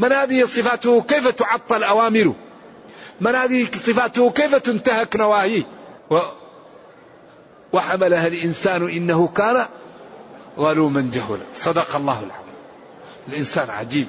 من 0.03 0.13
هذه 0.13 0.45
صفاته 0.45 1.03
كيف 1.03 1.29
تعطل 1.29 1.83
أوامره؟ 1.85 2.35
من 3.21 3.35
هذه 3.35 3.65
صفاته 3.65 4.31
كيف 4.31 4.55
تنتهك 4.55 5.17
نواهيه؟ 5.17 5.63
و 6.11 6.21
وحملها 7.73 8.27
الإنسان 8.27 8.89
إنه 8.89 9.29
كان 9.29 9.67
ظلوما 10.59 11.11
جهولا. 11.15 11.43
صدق 11.55 11.97
الله 11.97 12.19
العظيم. 12.19 12.55
الإنسان 13.29 13.71
عجيب. 13.71 14.09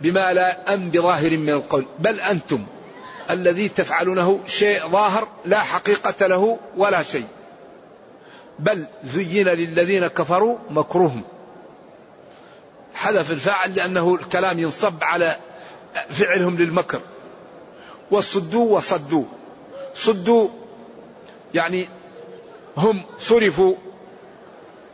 بما 0.00 0.32
لا 0.32 0.74
أم 0.74 0.90
بظاهر 0.90 1.36
من 1.36 1.50
القول. 1.50 1.86
بل 1.98 2.20
أنتم 2.20 2.66
الذي 3.30 3.68
تفعلونه 3.68 4.40
شيء 4.46 4.88
ظاهر 4.88 5.28
لا 5.44 5.58
حقيقة 5.58 6.26
له 6.26 6.58
ولا 6.76 7.02
شيء. 7.02 7.26
بل 8.58 8.84
زين 9.04 9.48
للذين 9.48 10.06
كفروا 10.06 10.58
مكرهم 10.70 11.22
حذف 12.94 13.30
الفاعل 13.30 13.74
لأنه 13.74 14.14
الكلام 14.14 14.58
ينصب 14.58 14.94
على 15.02 15.36
فعلهم 16.10 16.56
للمكر. 16.56 17.00
وصدوا 18.10 18.76
وصدوا. 18.76 19.24
صدوا 19.94 20.48
يعني 21.54 21.88
هم 22.76 23.02
صرفوا 23.20 23.74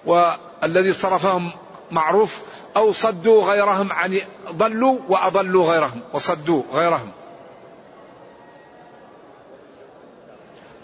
والذي 0.07 0.93
صرفهم 0.93 1.51
معروف 1.91 2.41
أو 2.77 2.93
صدوا 2.93 3.45
غيرهم 3.45 3.93
عن 3.93 4.21
ضلوا 4.51 4.99
وأضلوا 5.09 5.73
غيرهم 5.73 6.01
وصدوا 6.13 6.63
غيرهم. 6.73 7.11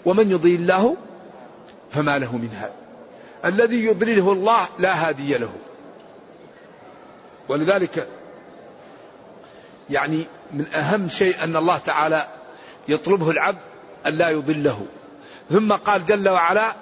ومن 0.05 0.31
يضي 0.31 0.55
الله 0.55 0.97
فما 1.91 2.17
له 2.19 2.37
من 2.37 2.49
هاد 2.53 2.71
الذي 3.45 3.85
يضلله 3.85 4.31
الله 4.31 4.59
لا 4.79 5.09
هادي 5.09 5.37
له. 5.37 5.49
ولذلك 7.49 8.07
يعني 9.89 10.25
من 10.51 10.65
أهم 10.73 11.09
شيء 11.09 11.43
أن 11.43 11.55
الله 11.55 11.77
تعالى 11.77 12.27
يطلبه 12.87 13.31
العبد 13.31 13.59
أن 14.05 14.13
لا 14.13 14.29
يضله. 14.29 14.85
ثم 15.49 15.73
قال 15.73 16.05
جل 16.05 16.29
وعلا 16.29 16.73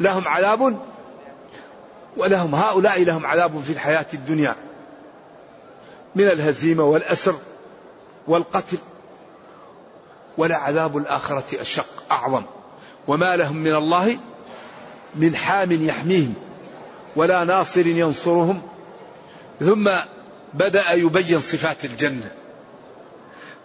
لهم 0.00 0.28
عذاب 0.28 0.78
ولهم 2.16 2.54
هؤلاء 2.54 3.02
لهم 3.02 3.26
عذاب 3.26 3.60
في 3.60 3.72
الحياة 3.72 4.06
الدنيا 4.14 4.56
من 6.14 6.24
الهزيمة 6.24 6.84
والأسر 6.84 7.34
والقتل 8.28 8.78
ولا 10.38 10.56
عذاب 10.56 10.96
الآخرة 10.96 11.60
أشق 11.60 12.04
أعظم. 12.10 12.42
وما 13.08 13.36
لهم 13.36 13.56
من 13.56 13.74
الله 13.74 14.18
من 15.14 15.36
حام 15.36 15.72
يحميهم. 15.72 16.51
ولا 17.16 17.44
ناصر 17.44 17.86
ينصرهم. 17.86 18.62
ثم 19.60 19.90
بدأ 20.54 20.92
يبين 20.92 21.40
صفات 21.40 21.84
الجنة. 21.84 22.30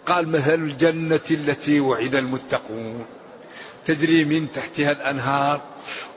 قال 0.06 0.28
مثل 0.28 0.54
الجنة 0.54 1.20
التي 1.30 1.80
وعد 1.80 2.14
المتقون. 2.14 3.04
تجري 3.86 4.24
من 4.24 4.52
تحتها 4.52 4.92
الأنهار 4.92 5.60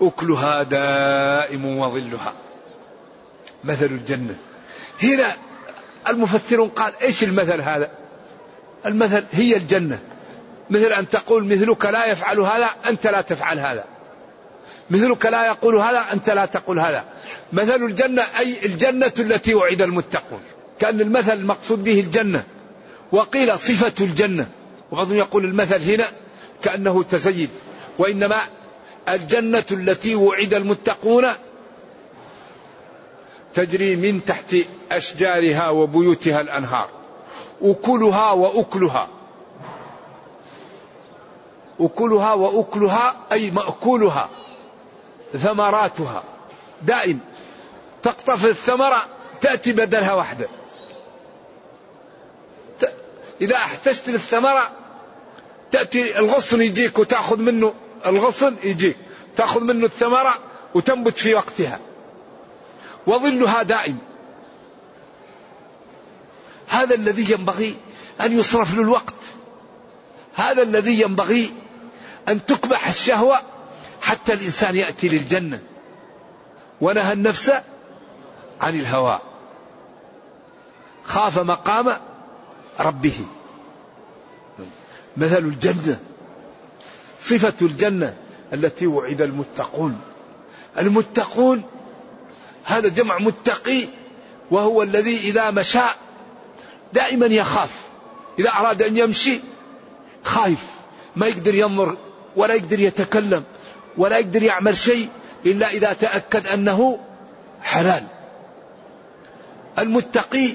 أكلها 0.02 0.64
دائم 0.64 1.66
وظلها. 1.66 2.34
مثل 3.64 3.86
الجنة. 3.86 4.36
هنا 5.04 5.34
المفسرون 6.08 6.70
قال 6.70 6.94
إيش 7.02 7.24
المثل 7.24 7.62
هذا؟ 7.62 7.92
المثل 8.86 9.24
هي 9.32 9.58
الجنة. 9.58 10.00
مثل 10.70 10.86
أن 10.86 11.10
تقول 11.10 11.46
مثلك 11.46 11.86
لا 11.86 12.06
يفعل 12.06 12.40
هذا 12.40 12.70
أنت 12.88 13.08
لا 13.08 13.22
تفعل 13.22 13.60
هذا. 13.60 13.91
مثلك 14.90 15.26
لا 15.26 15.48
يقول 15.48 15.76
هذا 15.76 16.06
أنت 16.14 16.30
لا 16.30 16.46
تقول 16.46 16.80
هذا. 16.80 17.06
مثل 17.54 17.76
الجنة 17.76 18.22
أي 18.40 18.66
الجنة 18.66 19.14
التي 19.20 19.54
وعد 19.54 19.82
المتقون. 19.82 20.42
كأن 20.80 21.02
المثل 21.02 21.34
المقصود 21.34 21.84
به 21.84 22.00
الجنة. 22.00 22.44
وقيل 23.12 23.60
صفة 23.60 23.94
الجنة. 24.02 24.48
وبعضهم 24.92 25.18
يقول 25.18 25.46
المثل 25.46 25.92
هنا 25.92 26.06
كأنه 26.64 27.04
تزيد. 27.04 27.50
وإنما 28.00 28.38
الجنة 29.10 29.66
التي 29.72 30.16
وعد 30.16 30.54
المتقون 30.54 31.28
تجري 33.54 33.96
من 33.96 34.26
تحت 34.26 34.56
أشجارها 34.92 35.70
وبيوتها 35.70 36.42
الأنهار. 36.42 36.90
أكلها 37.62 38.32
وأكلها. 38.32 39.08
أكلها 41.80 42.34
وأكلها 42.34 43.16
أي 43.32 43.52
مأكولها. 43.52 44.30
ثمراتها. 45.38 46.24
دائم. 46.82 47.20
تقطف 48.04 48.46
الثمرة 48.46 49.06
تأتي 49.42 49.72
بدلها 49.74 50.14
واحدة. 50.14 50.48
إذا 53.42 53.56
احتجت 53.56 54.10
للثمرة 54.10 54.72
تأتي 55.72 56.20
الغصن 56.20 56.62
يجيك 56.62 57.00
وتأخذ 57.00 57.38
منه 57.38 57.74
الغصن 58.06 58.56
يجيك. 58.64 58.96
تأخذ 59.38 59.62
منه 59.62 59.86
الثمرة 59.86 60.34
وتنبت 60.76 61.18
في 61.18 61.34
وقتها. 61.34 61.80
وظلها 63.08 63.64
دائم. 63.64 63.98
هذا 66.68 66.96
الذي 66.96 67.32
ينبغي 67.32 67.76
أن 68.22 68.40
يصرف 68.40 68.76
له 68.76 68.82
الوقت 68.82 69.14
هذا 70.36 70.62
الذي 70.62 71.02
ينبغي 71.02 71.54
أن 72.28 72.46
تكبح 72.46 72.88
الشهوة 72.88 73.42
حتى 74.02 74.34
الإنسان 74.34 74.76
يأتي 74.76 75.10
للجنة 75.10 75.62
ونهى 76.82 77.14
النفس 77.14 77.52
عن 78.62 78.80
الهوى. 78.80 79.20
خاف 81.04 81.40
مقام 81.40 81.98
ربه. 82.80 83.26
مثل 85.18 85.38
الجنة. 85.38 86.00
صفة 87.20 87.54
الجنة 87.62 88.18
التي 88.54 88.88
وعد 88.88 89.22
المتقون. 89.22 90.02
المتقون 90.80 91.64
هذا 92.64 92.90
جمع 92.90 93.18
متقي 93.18 93.88
وهو 94.52 94.84
الذي 94.84 95.18
إذا 95.18 95.52
مشى 95.52 95.80
دائما 96.94 97.26
يخاف. 97.26 97.82
إذا 98.40 98.50
أراد 98.50 98.82
أن 98.82 98.98
يمشي 98.98 99.40
خايف 100.24 100.68
ما 101.16 101.28
يقدر 101.28 101.56
ينظر 101.56 101.98
ولا 102.36 102.54
يقدر 102.54 102.80
يتكلم. 102.80 103.44
ولا 103.98 104.18
يقدر 104.18 104.44
يعمل 104.44 104.78
شيء 104.78 105.10
إلا 105.46 105.70
إذا 105.70 105.94
تأكد 105.94 106.46
أنه 106.46 107.00
حلال. 107.62 108.04
المتقي 109.80 110.54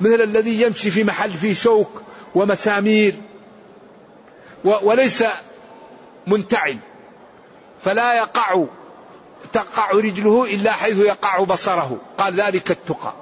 مثل 0.00 0.20
الذي 0.20 0.62
يمشي 0.62 0.90
في 0.90 1.04
محل 1.04 1.32
فيه 1.32 1.54
شوك 1.54 2.02
ومسامير 2.34 3.14
وليس 4.64 5.24
منتعل 6.26 6.76
فلا 7.82 8.14
يقع 8.14 8.64
تقع 9.52 9.90
رجله 9.90 10.44
إلا 10.54 10.72
حيث 10.72 10.98
يقع 10.98 11.44
بصره. 11.44 11.98
قال 12.18 12.34
ذلك 12.40 12.70
التقى. 12.70 13.12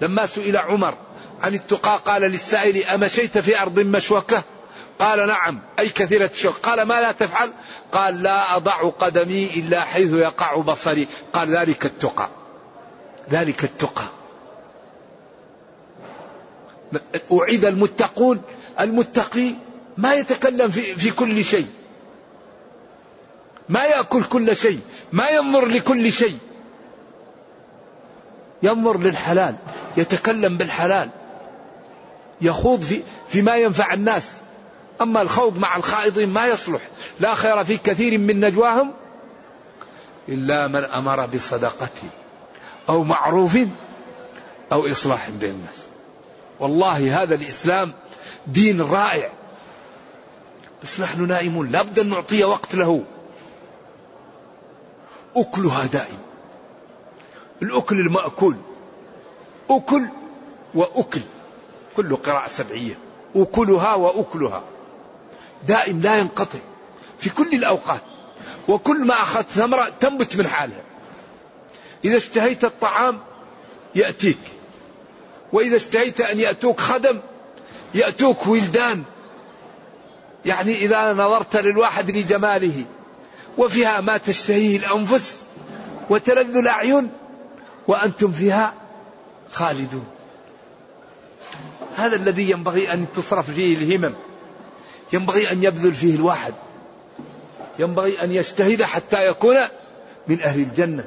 لما 0.00 0.26
سئل 0.26 0.56
عمر 0.56 0.94
عن 1.42 1.54
التقى 1.54 2.00
قال 2.04 2.22
للسائل 2.22 2.84
أمشيت 2.84 3.38
في 3.38 3.62
أرض 3.62 3.78
مشوكة؟ 3.78 4.42
قال 4.98 5.26
نعم 5.28 5.60
أي 5.78 5.88
كثيرة 5.88 6.30
الشوك 6.34 6.56
قال 6.56 6.82
ما 6.82 7.00
لا 7.00 7.12
تفعل؟ 7.12 7.52
قال 7.92 8.22
لا 8.22 8.56
أضع 8.56 8.88
قدمي 8.88 9.50
إلا 9.56 9.84
حيث 9.84 10.12
يقع 10.12 10.56
بصري. 10.56 11.08
قال 11.32 11.56
ذلك 11.56 11.86
التقى. 11.86 12.28
ذلك 13.30 13.64
التقى. 13.64 14.04
أعيد 17.32 17.64
المتقون. 17.64 18.42
المتقي 18.80 19.50
ما 19.96 20.14
يتكلم 20.14 20.70
في, 20.70 20.82
في 20.82 21.10
كل 21.10 21.44
شيء. 21.44 21.66
ما 23.68 23.84
يأكل 23.84 24.24
كل 24.24 24.56
شيء. 24.56 24.80
ما 25.12 25.28
ينظر 25.28 25.66
لكل 25.66 26.12
شيء. 26.12 26.38
ينظر 28.62 28.98
للحلال. 28.98 29.54
يتكلم 29.96 30.56
بالحلال. 30.56 31.10
يخوض 32.40 32.82
في 32.82 33.02
فيما 33.28 33.56
ينفع 33.56 33.94
الناس. 33.94 34.41
أما 35.02 35.22
الخوض 35.22 35.58
مع 35.58 35.76
الخائضين 35.76 36.28
ما 36.28 36.46
يصلح. 36.46 36.80
لا 37.20 37.34
خير 37.34 37.64
في 37.64 37.76
كثير 37.76 38.18
من 38.18 38.40
نجواهم 38.40 38.92
إلا 40.28 40.68
من 40.68 40.84
أمر 40.84 41.26
بصدقة 41.26 41.88
أو 42.88 43.04
معروف 43.04 43.58
أو 44.72 44.90
إصلاح 44.90 45.30
بين 45.30 45.50
الناس. 45.50 45.82
والله 46.60 47.22
هذا 47.22 47.34
الإسلام 47.34 47.92
دين 48.46 48.80
رائع. 48.80 49.30
بس 50.82 51.00
نحن 51.00 51.26
نائمون. 51.28 51.70
لابد 51.70 51.98
أن 51.98 52.08
نعطي 52.08 52.44
وقت 52.44 52.74
له. 52.74 53.04
أكلها 55.36 55.86
دائم. 55.86 56.18
الأكل 57.62 58.00
المأكول. 58.00 58.56
أكل 59.70 60.02
وأكل. 60.74 61.20
كل 61.96 62.16
قراءة 62.16 62.48
سبعية. 62.48 62.98
أكلها 63.36 63.94
وأكلها. 63.94 64.62
دائم 65.66 66.00
لا 66.00 66.18
ينقطع 66.18 66.58
في 67.18 67.30
كل 67.30 67.54
الأوقات 67.54 68.00
وكل 68.68 69.04
ما 69.04 69.14
أخذت 69.14 69.48
ثمرة 69.48 69.92
تنبت 70.00 70.36
من 70.36 70.46
حالها. 70.46 70.82
إذا 72.04 72.16
اشتهيت 72.16 72.64
الطعام 72.64 73.20
يأتيك 73.94 74.38
وإذا 75.52 75.76
اشتهيت 75.76 76.20
أن 76.20 76.38
يأتوك 76.38 76.80
خدم 76.80 77.20
يأتوك 77.94 78.46
ولدان. 78.46 79.02
يعني 80.44 80.74
إذا 80.74 81.12
نظرت 81.12 81.56
للواحد 81.56 82.10
لجماله 82.10 82.84
وفيها 83.58 84.00
ما 84.00 84.16
تشتهيه 84.16 84.76
الأنفس 84.76 85.38
وتلذ 86.10 86.56
الأعين 86.56 87.10
وأنتم 87.88 88.32
فيها 88.32 88.74
خالدون. 89.52 90.06
هذا 91.96 92.16
الذي 92.16 92.50
ينبغي 92.50 92.92
أن 92.92 93.06
تصرف 93.16 93.50
فيه 93.50 93.76
الهمم. 93.76 94.14
ينبغي 95.12 95.52
أن 95.52 95.62
يبذل 95.62 95.94
فيه 95.94 96.16
الواحد. 96.16 96.54
ينبغي 97.78 98.22
أن 98.22 98.32
يجتهد 98.32 98.82
حتى 98.82 99.26
يكون 99.26 99.56
من 100.28 100.40
أهل 100.40 100.60
الجنة. 100.60 101.04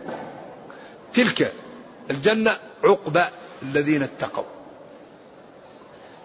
تلك 1.14 1.54
الجنة 2.12 2.58
عقبى 2.84 3.24
الذين 3.64 4.04
اتقوا. 4.04 4.44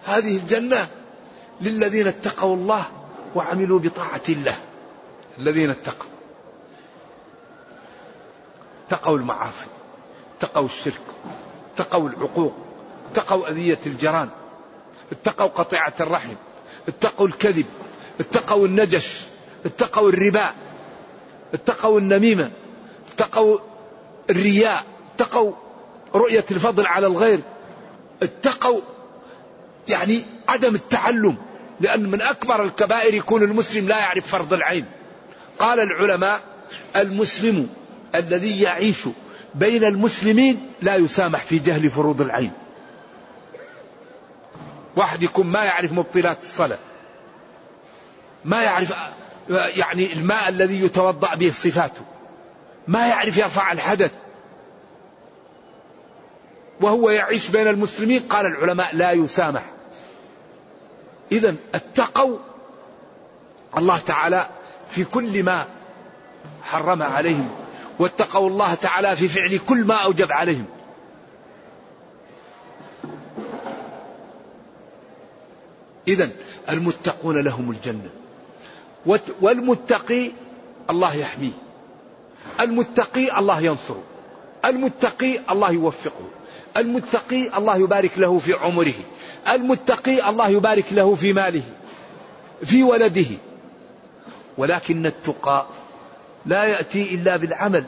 هذه 0.05 0.37
الجنة 0.37 0.87
للذين 1.61 2.07
اتقوا 2.07 2.55
الله 2.55 2.85
وعملوا 3.35 3.79
بطاعة 3.79 4.21
الله. 4.29 4.55
الذين 5.39 5.69
اتقوا. 5.69 6.09
اتقوا 8.87 9.17
المعاصي 9.17 9.65
اتقوا 10.37 10.65
الشرك 10.65 11.01
اتقوا 11.75 12.09
العقوق 12.09 12.53
اتقوا 13.11 13.49
أذية 13.49 13.79
الجيران 13.85 14.29
اتقوا 15.11 15.47
قطيعة 15.47 15.93
الرحم. 15.99 16.35
اتقوا 16.87 17.27
الكذب 17.27 17.65
اتقوا 18.19 18.67
النجش 18.67 19.21
اتقوا 19.65 20.09
الربا 20.09 20.53
اتقوا 21.53 21.99
النميمة 21.99 22.51
اتقوا 23.13 23.59
الرياء 24.29 24.83
اتقوا 25.15 25.53
رؤية 26.15 26.45
الفضل 26.51 26.85
على 26.85 27.07
الغير 27.07 27.39
اتقوا 28.23 28.81
يعني 29.87 30.21
عدم 30.47 30.75
التعلم 30.75 31.37
لأن 31.79 32.09
من 32.11 32.21
أكبر 32.21 32.63
الكبائر 32.63 33.13
يكون 33.13 33.43
المسلم 33.43 33.87
لا 33.87 33.99
يعرف 33.99 34.27
فرض 34.27 34.53
العين. 34.53 34.85
قال 35.59 35.79
العلماء 35.79 36.41
المسلم 36.95 37.69
الذي 38.15 38.61
يعيش 38.61 38.99
بين 39.55 39.83
المسلمين 39.83 40.71
لا 40.81 40.95
يسامح 40.95 41.43
في 41.43 41.59
جهل 41.59 41.89
فروض 41.89 42.21
العين. 42.21 42.51
واحد 44.95 45.23
يكون 45.23 45.47
ما 45.47 45.63
يعرف 45.63 45.91
مبطلات 45.91 46.43
الصلاة. 46.43 46.77
ما 48.45 48.63
يعرف 48.63 48.93
يعني 49.49 50.13
الماء 50.13 50.49
الذي 50.49 50.85
يتوضأ 50.85 51.35
به 51.35 51.51
صفاته. 51.51 52.01
ما 52.87 53.07
يعرف 53.07 53.37
يرفع 53.37 53.71
الحدث. 53.71 54.11
وهو 56.81 57.09
يعيش 57.09 57.47
بين 57.47 57.67
المسلمين 57.67 58.21
قال 58.21 58.45
العلماء 58.45 58.95
لا 58.95 59.11
يسامح. 59.11 59.63
إذا 61.31 61.55
اتقوا 61.75 62.37
الله 63.77 63.97
تعالى 63.97 64.47
في 64.89 65.03
كل 65.03 65.43
ما 65.43 65.65
حرم 66.63 67.03
عليهم 67.03 67.49
واتقوا 67.99 68.49
الله 68.49 68.73
تعالى 68.73 69.15
في 69.15 69.27
فعل 69.27 69.59
كل 69.69 69.85
ما 69.85 69.95
أوجب 69.95 70.31
عليهم. 70.31 70.65
إذا 76.07 76.29
المتقون 76.69 77.37
لهم 77.37 77.71
الجنة. 77.71 78.09
والمتقي 79.41 80.31
الله 80.89 81.15
يحميه. 81.15 81.51
المتقي 82.59 83.39
الله 83.39 83.61
ينصره. 83.61 84.03
المتقي 84.65 85.39
الله 85.51 85.71
يوفقه. 85.71 86.25
المتقي 86.77 87.57
الله 87.57 87.77
يبارك 87.77 88.19
له 88.19 88.39
في 88.39 88.53
عمره. 88.53 88.93
المتقي 89.49 90.29
الله 90.29 90.49
يبارك 90.49 90.85
له 90.91 91.15
في 91.15 91.33
ماله. 91.33 91.63
في 92.65 92.83
ولده. 92.83 93.37
ولكن 94.57 95.05
التقى 95.05 95.65
لا 96.45 96.63
يأتي 96.63 97.15
إلا 97.15 97.37
بالعمل. 97.37 97.85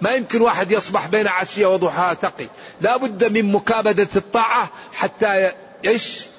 ما 0.00 0.10
يمكن 0.10 0.40
واحد 0.40 0.70
يصبح 0.70 1.06
بين 1.06 1.26
عشية 1.28 1.66
وضحاها 1.66 2.14
تقي. 2.14 2.46
لا 2.80 2.96
بد 2.96 3.24
من 3.24 3.52
مكابدة 3.52 4.08
الطاعة 4.16 4.70
حتى 4.92 5.52
إيش 5.84 6.31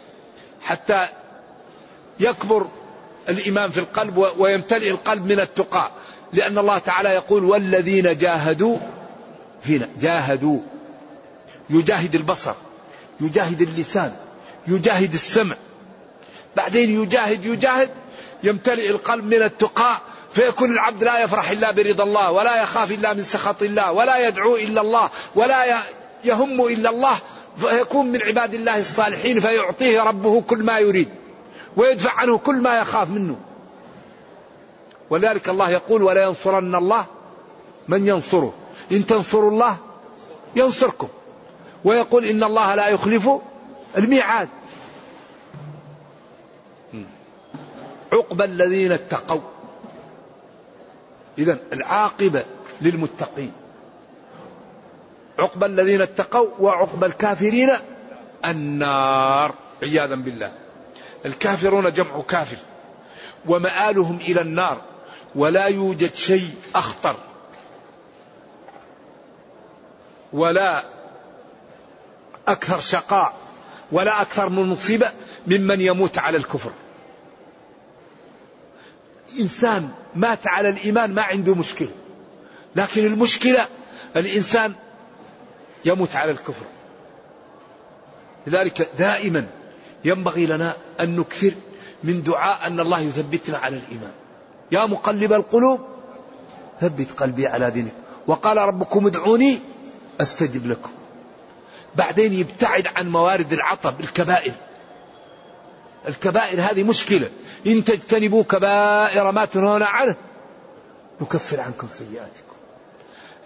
حتى 0.63 1.07
يكبر 2.19 2.67
الإيمان 3.29 3.71
في 3.71 3.79
القلب 3.79 4.17
ويمتلئ 4.37 4.91
القلب 4.91 5.25
من 5.25 5.39
التقى 5.39 5.91
لأن 6.33 6.57
الله 6.57 6.77
تعالى 6.77 7.09
يقول 7.09 7.43
والذين 7.43 8.17
جاهدوا 8.17 8.77
فينا 9.63 9.89
جاهدوا. 9.99 10.59
يجاهد 11.69 12.15
البصر 12.15 12.53
يجاهد 13.21 13.61
اللسان 13.61 14.15
يجاهد 14.67 15.13
السمع. 15.13 15.55
بعدين 16.55 17.03
يجاهد 17.03 17.45
يجاهد 17.45 17.89
يمتلئ 18.43 18.89
القلب 18.89 19.25
من 19.25 19.41
التقى 19.41 19.97
فيكون 20.33 20.71
العبد 20.71 21.03
لا 21.03 21.23
يفرح 21.23 21.49
إلا 21.49 21.71
برضا 21.71 22.03
الله 22.03 22.31
ولا 22.31 22.61
يخاف 22.61 22.91
إلا 22.91 23.13
من 23.13 23.23
سخط 23.23 23.63
الله 23.63 23.91
ولا 23.91 24.27
يدعو 24.27 24.55
إلا 24.55 24.81
الله 24.81 25.09
ولا 25.35 25.83
يهم 26.23 26.67
إلا 26.67 26.89
الله 26.89 27.17
فيكون 27.57 28.11
من 28.11 28.21
عباد 28.21 28.53
الله 28.53 28.79
الصالحين 28.79 29.39
فيعطيه 29.39 30.03
ربه 30.03 30.41
كل 30.41 30.63
ما 30.63 30.79
يريد 30.79 31.09
ويدفع 31.77 32.11
عنه 32.11 32.37
كل 32.37 32.55
ما 32.55 32.79
يخاف 32.79 33.09
منه. 33.09 33.39
ولذلك 35.09 35.49
الله 35.49 35.69
يقول 35.69 36.03
ولا 36.03 36.23
ينصرن 36.23 36.75
الله 36.75 37.05
من 37.87 38.07
ينصره. 38.07 38.53
إن 38.91 39.05
تنصروا 39.05 39.51
الله 39.51 39.77
ينصركم. 40.55 41.07
ويقول 41.83 42.25
إن 42.25 42.43
الله 42.43 42.75
لا 42.75 42.87
يخلف 42.87 43.29
الميعاد. 43.97 44.49
عقبى 48.13 48.43
الذين 48.43 48.91
اتقوا. 48.91 49.41
إذا 51.37 51.59
العاقبة 51.73 52.45
للمتقين. 52.81 53.51
عقبى 55.43 55.65
الذين 55.65 56.01
اتقوا 56.01 56.49
وعقبى 56.59 57.05
الكافرين 57.05 57.69
النار. 58.45 59.53
عياذا 59.83 60.15
بالله. 60.15 60.51
الكافرون 61.25 61.91
جمع 61.91 62.21
كافر 62.21 62.57
ومآلهم 63.45 64.17
إلى 64.17 64.41
النار 64.41 64.81
ولا 65.35 65.65
يوجد 65.65 66.15
شيء 66.15 66.55
أخطر 66.75 67.15
ولا 70.33 70.83
أكثر 72.47 72.79
شقاء 72.79 73.33
ولا 73.91 74.21
أكثر 74.21 74.49
من 74.49 74.63
مصيبة 74.63 75.11
ممن 75.47 75.81
يموت 75.81 76.17
على 76.17 76.37
الكفر. 76.37 76.71
إنسان 79.39 79.89
مات 80.15 80.47
على 80.47 80.69
الإيمان 80.69 81.13
ما 81.13 81.21
عنده 81.21 81.55
مشكلة 81.55 81.91
لكن 82.75 83.05
المشكلة 83.05 83.67
الإنسان 84.15 84.73
يموت 85.85 86.15
على 86.15 86.31
الكفر. 86.31 86.65
لذلك 88.47 88.89
دائما 88.97 89.47
ينبغي 90.05 90.45
لنا 90.45 90.77
أن 90.99 91.15
نكثر 91.19 91.51
من 92.03 92.23
دعاء 92.23 92.67
أن 92.67 92.79
الله 92.79 92.99
يثبتنا 92.99 93.57
على 93.57 93.75
الإيمان. 93.75 94.11
يا 94.71 94.85
مقلب 94.85 95.33
القلوب 95.33 95.79
ثبت 96.81 97.11
قلبي 97.17 97.47
على 97.47 97.71
دينك. 97.71 97.93
وقال 98.27 98.57
ربكم 98.57 99.07
ادعوني 99.07 99.59
أستجب 100.21 100.67
لكم. 100.67 100.91
بعدين 101.95 102.33
يبتعد 102.33 102.87
عن 102.95 103.09
موارد 103.09 103.53
العطب 103.53 103.99
الكبائر. 103.99 104.53
الكبائر 106.07 106.61
هذه 106.61 106.83
مشكلة. 106.83 107.29
إن 107.67 107.83
تجتنبوا 107.83 108.43
كبائر 108.43 109.31
ما 109.31 109.45
تنهون 109.45 109.83
عنه 109.83 110.15
نكفر 111.21 111.61
عنكم 111.61 111.87
سيئاتكم. 111.91 112.53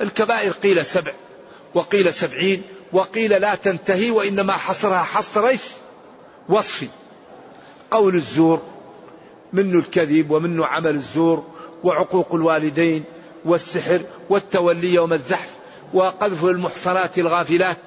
الكبائر 0.01 0.51
قيل 0.51 0.85
سبع. 0.85 1.13
وقيل 1.77 2.13
سبعين 2.13 2.63
وقيل 2.93 3.41
لا 3.41 3.55
تنتهي 3.55 4.11
وإنما 4.11 4.53
حصرها 4.53 5.03
حصر 5.03 5.47
إيش 5.47 5.61
وصفي. 6.49 6.87
قول 7.91 8.15
الزور 8.15 8.61
منه 9.53 9.79
الكذب 9.79 10.31
ومنه 10.31 10.65
عمل 10.65 10.95
الزور 10.95 11.45
وعقوق 11.83 12.35
الوالدين 12.35 13.03
والسحر 13.45 14.01
والتولي 14.29 14.93
يوم 14.93 15.13
الزحف 15.13 15.49
وقذف 15.93 16.45
المحصنات 16.45 17.19
الغافلات 17.19 17.77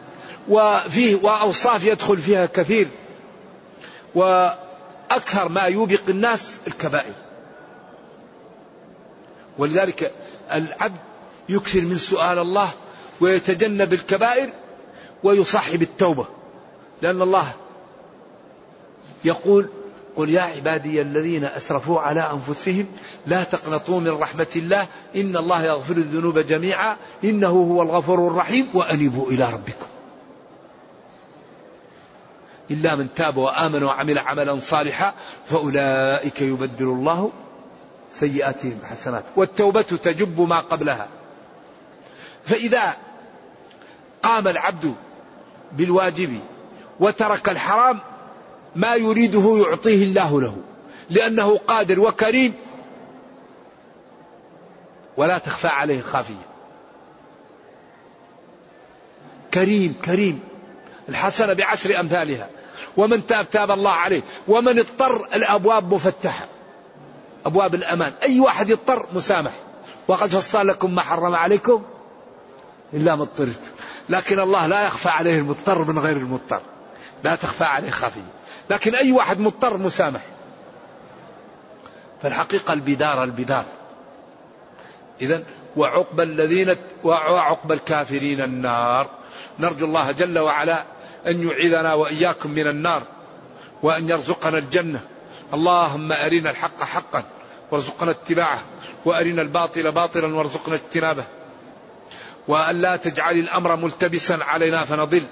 وفيه 0.49 1.17
وأوصاف 1.23 1.85
يدخل 1.85 2.17
فيها 2.19 2.47
كثير. 2.47 2.89
وأكثر 4.15 5.49
ما 5.49 5.63
يوبق 5.63 6.01
الناس 6.09 6.59
الكبائر. 6.67 7.15
ولذلك 9.59 10.13
العبد 10.53 11.01
يكثر 11.49 11.81
من 11.81 11.97
سؤال 11.97 12.39
الله 12.39 12.71
ويتجنب 13.21 13.93
الكبائر 13.93 14.51
ويصاحب 15.23 15.83
التوبة. 15.83 16.27
لأن 17.03 17.23
الله 17.23 17.53
يقول 19.25 19.69
قل 20.17 20.31
يا 20.31 20.43
عبادي 20.43 21.03
الذين 21.03 21.45
أسرفوا 21.45 22.01
على 22.01 22.31
أنفسهم 22.33 22.87
لا 23.27 23.45
تقنطوا 23.45 24.01
من 24.01 24.09
رحمة 24.09 24.47
الله 24.57 24.87
إن 25.17 25.37
الله 25.37 25.65
يغفر 25.65 25.97
الذنوب 25.97 26.39
جميعا 26.39 26.97
إنه 27.25 27.49
هو 27.49 27.83
الغفور 27.83 28.29
الرحيم 28.29 28.69
وأنيبوا 28.75 29.31
إلى 29.31 29.45
ربكم. 29.45 29.87
إلا 32.71 32.97
من 32.97 33.15
تاب 33.15 33.37
وآمن 33.37 33.83
وعمل 33.83 34.19
عملا 34.19 34.59
صالحا 34.59 35.15
فأولئك 35.47 36.41
يبدل 36.41 36.85
الله 36.85 37.31
سيئاتهم 38.13 38.79
حسنات. 38.91 39.25
والتوبة 39.37 39.83
تجب 39.83 40.41
ما 40.41 40.61
قبلها. 40.61 41.09
فإذا 42.45 42.97
قام 44.23 44.49
العبد 44.49 44.95
بالواجب 45.73 46.41
وترك 47.01 47.49
الحرام 47.49 48.01
ما 48.77 48.95
يريده 48.95 49.67
يعطيه 49.67 50.05
الله 50.05 50.41
له 50.41 50.57
لأنه 51.11 51.57
قادر 51.57 52.01
وكريم. 52.01 52.55
ولا 55.17 55.39
تخفى 55.39 55.69
عليه 55.69 56.01
خافية 56.03 56.47
كريم 59.55 59.95
كريم. 60.05 60.41
الحسنة 61.09 61.53
بعشر 61.53 62.01
أمثالها. 62.01 62.49
ومن 62.97 63.27
تاب 63.27 63.51
تاب 63.51 63.71
الله 63.71 63.91
عليه. 63.91 64.23
ومن 64.49 64.79
اضطر 64.79 65.29
الأبواب 65.35 65.95
مفتحة. 65.95 66.47
أبواب 67.47 67.75
الأمان. 67.75 68.13
أي 68.23 68.41
واحد 68.41 68.71
يضطر 68.71 69.07
مسامح. 69.15 69.53
وقد 70.09 70.29
فصل 70.29 70.67
لكم 70.67 70.95
ما 70.95 71.03
حرم 71.03 71.35
عليكم 71.35 71.83
إلا 72.95 73.17
ما 73.17 73.23
اضطرت 73.23 73.61
لكن 74.11 74.41
الله 74.41 74.67
لا 74.67 74.87
يخفى 74.87 75.09
عليه 75.09 75.39
المضطر 75.39 75.85
من 75.85 75.99
غير 75.99 76.17
المضطر. 76.17 76.61
لا 77.25 77.37
تخفى 77.37 77.65
عليه 77.65 77.91
خافية 77.91 78.21
لكن 78.71 78.95
أي 78.95 79.13
واحد 79.13 79.41
مضطر 79.41 79.77
مسامح. 79.77 80.21
فالحقيقة 82.23 82.73
البدار 82.73 83.25
البدار. 83.25 83.65
إذا 85.21 85.45
وعقب 85.77 86.21
الذين 86.21 86.77
وعقب 87.05 87.73
الكافرين 87.73 88.41
النار. 88.41 89.11
نرجو 89.59 89.87
الله 89.87 90.13
جل 90.13 90.39
وعلا 90.39 90.85
أن 91.27 91.49
يعيذنا 91.49 91.95
وإياكم 91.95 92.51
من 92.51 92.67
النار. 92.67 93.03
وأن 93.83 94.09
يرزقنا 94.09 94.59
الجنة. 94.59 95.01
اللهم 95.55 96.13
أرنا 96.13 96.51
الحق 96.51 96.83
حقا 96.83 97.25
وارزقنا 97.71 98.11
اتباعه. 98.11 98.59
وأرنا 99.05 99.43
الباطل 99.43 99.93
باطلا 99.93 100.37
وارزقنا 100.37 100.75
اجتنابه. 100.75 101.25
وأن 102.51 102.77
لا 102.77 102.97
تجعل 102.97 103.39
الأمر 103.39 103.77
ملتبسا 103.77 104.39
علينا 104.43 104.85
فنضل. 104.85 105.23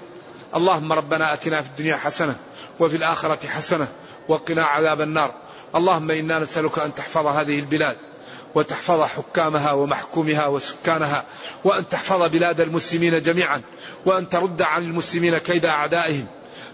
اللهم 0.55 0.93
ربنا 0.93 1.33
أتنا 1.33 1.61
في 1.61 1.67
الدنيا 1.67 1.95
حسنة 1.95 2.35
وفي 2.79 2.97
الآخرة 2.97 3.47
حسنة 3.47 3.87
وقنا 4.27 4.63
عذاب 4.63 5.01
النار. 5.01 5.33
اللهم 5.75 6.11
إنا 6.11 6.39
نسألك 6.39 6.79
أن 6.79 6.95
تحفظ 6.95 7.25
هذه 7.27 7.59
البلاد 7.59 7.97
وتحفظ 8.55 9.01
حكامها 9.01 9.71
ومحكومها 9.71 10.47
وسكانها 10.47 11.23
وأن 11.63 11.89
تحفظ 11.89 12.29
بلاد 12.29 12.61
المسلمين 12.61 13.21
جميعا 13.21 13.61
وأن 14.05 14.29
ترد 14.29 14.61
عن 14.61 14.83
المسلمين 14.83 15.37
كيد 15.37 15.65
أعدائهم. 15.65 16.27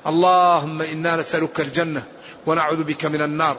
اللهم 0.08 0.82
إنا 0.82 1.16
نسألك 1.16 1.60
الجنة 1.60 2.04
ونعوذ 2.46 2.84
بك 2.84 3.06
من 3.06 3.22
النار. 3.22 3.58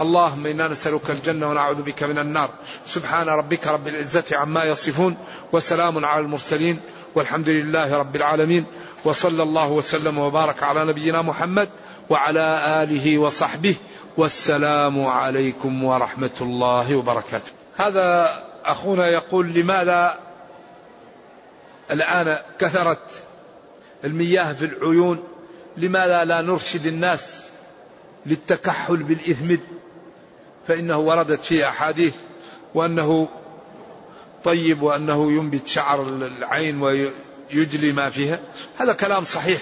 اللهم 0.00 0.46
إنا 0.46 0.68
نسألك 0.68 1.10
الجنة 1.10 1.50
ونعوذ 1.50 1.82
بك 1.82 2.02
من 2.02 2.18
النار. 2.18 2.50
سبحان 2.86 3.28
ربك 3.28 3.66
رب 3.66 3.88
العزة 3.88 4.24
عما 4.32 4.64
يصفون 4.64 5.16
وسلام 5.52 6.04
على 6.04 6.20
المرسلين 6.20 6.80
والحمد 7.14 7.48
لله 7.48 7.98
رب 7.98 8.16
العالمين. 8.16 8.64
وصلى 9.04 9.42
الله 9.42 9.70
وسلم 9.70 10.18
وبارك 10.18 10.62
على 10.62 10.84
نبينا 10.84 11.22
محمد 11.22 11.68
وعلى 12.10 12.82
آله 12.82 13.18
وصحبه. 13.18 13.74
والسلام 14.16 15.04
عليكم 15.04 15.84
ورحمة 15.84 16.38
الله 16.40 16.96
وبركاته. 16.96 17.50
هذا 17.76 18.38
أخونا 18.64 19.08
يقول 19.08 19.52
لماذا 19.52 20.18
الآن 21.90 22.38
كثرت 22.58 23.22
المياه 24.04 24.52
في 24.52 24.64
العيون؟ 24.64 25.24
لماذا 25.76 26.24
لا 26.24 26.40
نرشد 26.40 26.86
الناس 26.86 27.48
للتكحل 28.26 28.96
بالإثمد؟ 28.96 29.60
فإنه 30.68 30.98
وردت 30.98 31.44
فيه 31.44 31.68
أحاديث 31.68 32.14
وأنه 32.74 33.28
طيب 34.44 34.82
وأنه 34.82 35.32
ينبت 35.32 35.68
شعر 35.68 36.02
العين 36.02 36.82
ويجلي 36.82 37.92
ما 37.92 38.10
فيها. 38.10 38.38
هذا 38.76 38.92
كلام 38.92 39.24
صحيح. 39.24 39.60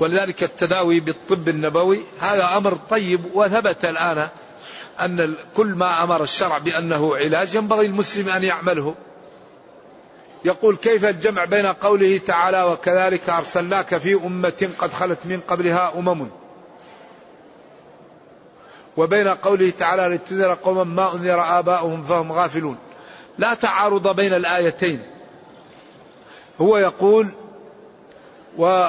ولذلك 0.00 0.42
التداوي 0.42 1.00
بالطب 1.00 1.48
النبوي 1.48 2.04
هذا 2.20 2.56
أمر 2.56 2.78
طيب 2.90 3.20
وثبت 3.34 3.84
الآن 3.84 4.28
أن 5.00 5.34
كل 5.56 5.66
ما 5.66 6.02
أمر 6.02 6.22
الشرع 6.22 6.58
بأنه 6.58 7.16
علاج 7.16 7.54
ينبغي 7.54 7.86
المسلم 7.86 8.28
أن 8.28 8.44
يعمله. 8.44 8.94
يقول 10.44 10.76
كيف 10.76 11.04
الجمع 11.04 11.44
بين 11.44 11.66
قوله 11.66 12.18
تعالى 12.18 12.62
وكذلك 12.62 13.30
أرسلناك 13.30 13.98
في 13.98 14.14
أمة 14.14 14.70
قد 14.78 14.92
خلت 14.92 15.18
من 15.24 15.40
قبلها 15.48 15.92
أمم؟ 15.98 16.28
وبين 18.96 19.28
قوله 19.28 19.70
تعالى 19.70 20.14
لتنذر 20.14 20.54
قوما 20.54 20.84
ما 20.84 21.14
أنذر 21.14 21.58
آباؤهم 21.58 22.02
فهم 22.02 22.32
غافلون. 22.32 22.76
لا 23.38 23.54
تعارض 23.54 24.16
بين 24.16 24.34
الآيتين. 24.34 25.02
هو 26.60 26.78
يقول 26.78 27.28
و 28.58 28.86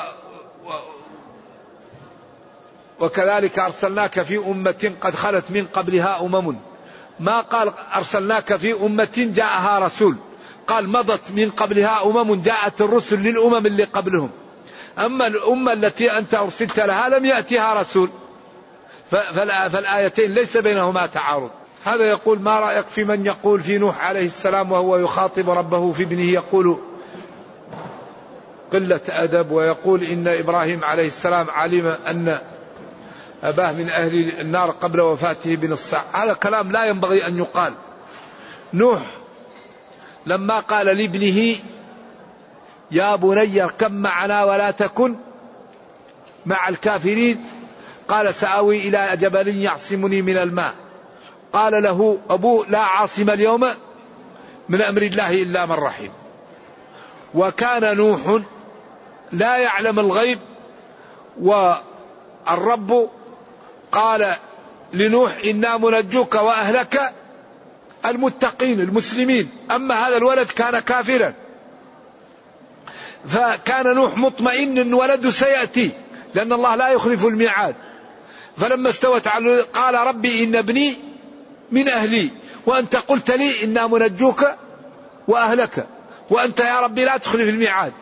وكذلك 3.00 3.60
أرسلناك 3.60 4.22
في 4.22 4.38
أمة 4.38 4.92
قد 5.02 5.16
خلت 5.16 5.52
من 5.52 5.66
قبلها 5.66 6.22
أمم. 6.22 6.58
ما 7.20 7.42
قال 7.42 7.74
أرسلناك 7.96 8.56
في 8.56 8.74
أمة 8.74 9.32
جاءها 9.36 9.80
رسول. 9.80 10.18
قال 10.68 10.90
مضت 10.90 11.32
من 11.32 11.50
قبلها 11.50 12.06
أمم 12.06 12.42
جاءت 12.42 12.82
الرسل 12.82 13.20
للأمم 13.20 13.66
اللي 13.66 13.84
قبلهم. 13.84 14.30
أما 15.00 15.28
الأمة 15.28 15.74
التي 15.74 16.18
أنت 16.18 16.34
أرسلت 16.34 16.80
لها 16.80 17.10
لم 17.10 17.26
يأتها 17.26 17.82
رسول. 17.82 18.10
فالآيتين 19.12 20.32
ليس 20.32 20.58
بينهما 20.58 21.06
تعارض. 21.06 21.50
هذا 21.86 22.04
يقول 22.04 22.40
ما 22.40 22.60
رأيك 22.60 22.88
في 22.88 23.04
من 23.04 23.26
يقول 23.26 23.64
في 23.64 23.78
نوح 23.78 24.02
عليه 24.02 24.26
السلام 24.26 24.72
وهو 24.72 24.98
يخاطب 24.98 25.50
ربه 25.50 25.92
في 25.92 26.04
ابنه 26.04 26.22
يقول 26.32 26.78
قلة 28.74 29.02
أدب 29.10 29.52
ويقول 29.52 30.04
إن 30.04 30.28
إبراهيم 30.28 30.84
عليه 30.84 31.08
السلام 31.08 31.50
علم 31.50 31.96
أن 32.08 32.38
أباه 33.44 33.72
من 33.72 33.90
أهل 33.90 34.40
النار 34.40 34.72
قبل 34.72 35.02
وفاته 35.02 35.56
بنص 35.56 35.94
هذا 36.14 36.34
كلام 36.34 36.72
لا 36.72 36.86
ينبغي 36.86 37.28
أن 37.28 37.38
يقال. 37.38 37.74
نوح 38.74 39.02
لما 40.26 40.60
قال 40.60 40.86
لابنه 40.86 41.56
يا 42.92 43.16
بني 43.16 43.64
اركب 43.64 43.92
معنا 43.92 44.44
ولا 44.44 44.72
تكن 44.72 45.16
مع 46.46 46.70
الكافرين 46.70 47.46
قال 48.08 48.34
سآوي 48.34 48.88
إلى 48.88 49.18
جبل 49.18 49.48
يعصمني 49.48 50.22
من 50.22 50.38
الماء. 50.38 50.74
قال 51.54 51.84
له 51.84 52.20
أبوه 52.30 52.68
لا 52.68 52.80
عاصم 52.80 53.30
اليوم 53.30 53.74
من 54.70 54.82
أمر 54.82 55.02
الله 55.02 55.42
إلا 55.42 55.66
من 55.66 55.72
رحم. 55.72 56.10
وكان 57.34 57.98
نوح 57.98 58.42
لا 59.32 59.58
يعلم 59.58 60.00
الغيب 60.00 60.40
والرب 61.42 63.10
قال 63.92 64.34
لنوح 64.94 65.38
إنا 65.46 65.78
منجوك 65.78 66.36
وأهلك 66.36 67.14
المتقين 68.06 68.82
المسلمين. 68.82 69.50
أما 69.72 70.08
هذا 70.08 70.18
الولد 70.18 70.48
كان 70.48 70.80
كافرا. 70.80 71.34
فكان 73.30 73.96
نوح 73.96 74.18
مطمئن 74.18 74.78
أن 74.78 74.94
ولده 74.94 75.32
سيأتي 75.32 75.92
لأن 76.34 76.54
الله 76.54 76.76
لا 76.76 76.90
يخلف 76.90 77.26
الميعاد. 77.26 77.76
فلما 78.58 78.90
استوت 78.90 79.28
على 79.28 79.62
قال 79.62 79.96
ربي 79.96 80.44
إن 80.44 80.56
ابني 80.56 80.98
من 81.72 81.88
أهلي 81.88 82.30
وأنت 82.66 82.96
قلت 82.96 83.32
لي 83.32 83.64
إنا 83.64 83.88
منجوك 83.88 84.46
وأهلك 85.28 85.88
وأنت 86.30 86.60
يا 86.60 86.80
ربي 86.80 87.06
لا 87.06 87.18
تخلف 87.18 87.50
الميعاد. 87.50 87.94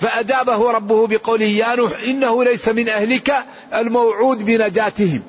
فأجابه 0.00 0.70
ربه 0.70 1.06
بقوله 1.06 1.44
يا 1.44 1.74
نوح 1.74 1.92
إنه 2.06 2.44
ليس 2.44 2.68
من 2.68 2.88
أهلك 2.88 3.34
الموعود 3.74 4.44
بنجاتهم. 4.46 5.22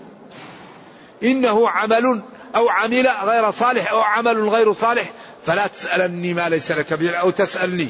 إنه 1.23 1.69
عمل 1.69 2.21
أو 2.55 2.69
عمل 2.69 3.07
غير 3.07 3.51
صالح 3.51 3.91
أو 3.91 4.01
عمل 4.01 4.49
غير 4.49 4.73
صالح 4.73 5.11
فلا 5.45 5.67
تسألني 5.67 6.33
ما 6.33 6.49
ليس 6.49 6.71
لك 6.71 6.93
به 6.93 7.11
أو 7.11 7.29
تسألني. 7.29 7.89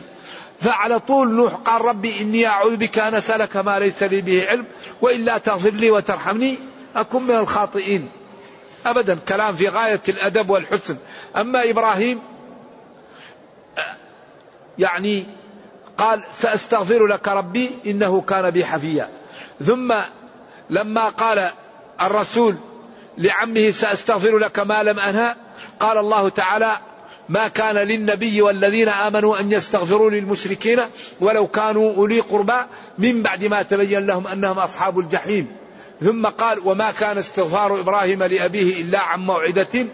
فعلى 0.62 1.00
طول 1.00 1.32
نوح 1.32 1.54
قال 1.54 1.82
ربي 1.82 2.22
إني 2.22 2.48
أعوذ 2.48 2.76
بك 2.76 3.00
أن 3.00 3.16
أسألك 3.16 3.58
ما 3.58 3.80
ليس 3.80 4.04
لي 4.04 4.22
به 4.22 4.48
علم 4.50 4.66
وإلا 5.02 5.38
تغفر 5.38 5.70
لي 5.70 5.92
وترحمني. 5.92 6.58
أكن 6.98 7.24
من 7.24 7.36
الخاطئين. 7.36 8.10
أبدا 8.86 9.18
كلام 9.28 9.56
في 9.56 9.70
غاية 9.70 10.02
الأدب 10.10 10.50
والحسن. 10.50 10.98
أما 11.36 11.70
إبراهيم 11.70 12.20
يعني 14.78 15.26
قال 15.98 16.24
سأستغفر 16.32 17.06
لك 17.06 17.28
ربي 17.28 17.70
إنه 17.86 18.22
كان 18.22 18.50
بي 18.50 18.66
حفيا. 18.66 19.10
ثم 19.66 19.94
لما 20.70 21.10
قال 21.10 21.50
الرسول 22.02 22.56
لعمه 23.18 23.70
سأستغفر 23.70 24.38
لك 24.38 24.60
ما 24.60 24.84
لم 24.84 25.00
أنهى 25.00 25.36
قال 25.80 25.98
الله 25.98 26.30
تعالى 26.30 26.72
ما 27.30 27.48
كان 27.48 27.76
للنبي 27.76 28.42
والذين 28.42 28.90
آمنوا 28.90 29.40
أن 29.40 29.52
يستغفروا 29.52 30.10
للمشركين 30.10 30.80
ولو 31.20 31.48
كانوا 31.48 31.96
أولي 31.96 32.20
قربى 32.20 32.58
من 32.98 33.22
بعد 33.22 33.46
ما 33.46 33.62
تبين 33.62 34.06
لهم 34.06 34.28
أنهم 34.28 34.60
أصحاب 34.60 35.00
الجحيم. 35.00 35.67
ثم 36.02 36.26
قال 36.26 36.60
وما 36.68 36.92
كان 36.92 37.18
استغفار 37.18 37.80
إبراهيم 37.80 38.24
لأبيه 38.24 38.82
إلا 38.82 39.00
عن 39.00 39.20
موعدة 39.20 39.86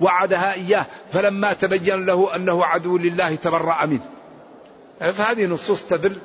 وعدها 0.00 0.54
إياه 0.54 0.86
فلما 1.12 1.52
تبين 1.52 2.06
له 2.06 2.36
أنه 2.36 2.64
عدو 2.64 2.98
لله 2.98 3.34
تبرأ 3.34 3.86
منه. 3.86 4.08
فهذه 5.00 5.46
نصوص 5.46 5.82
تدل 5.82 6.16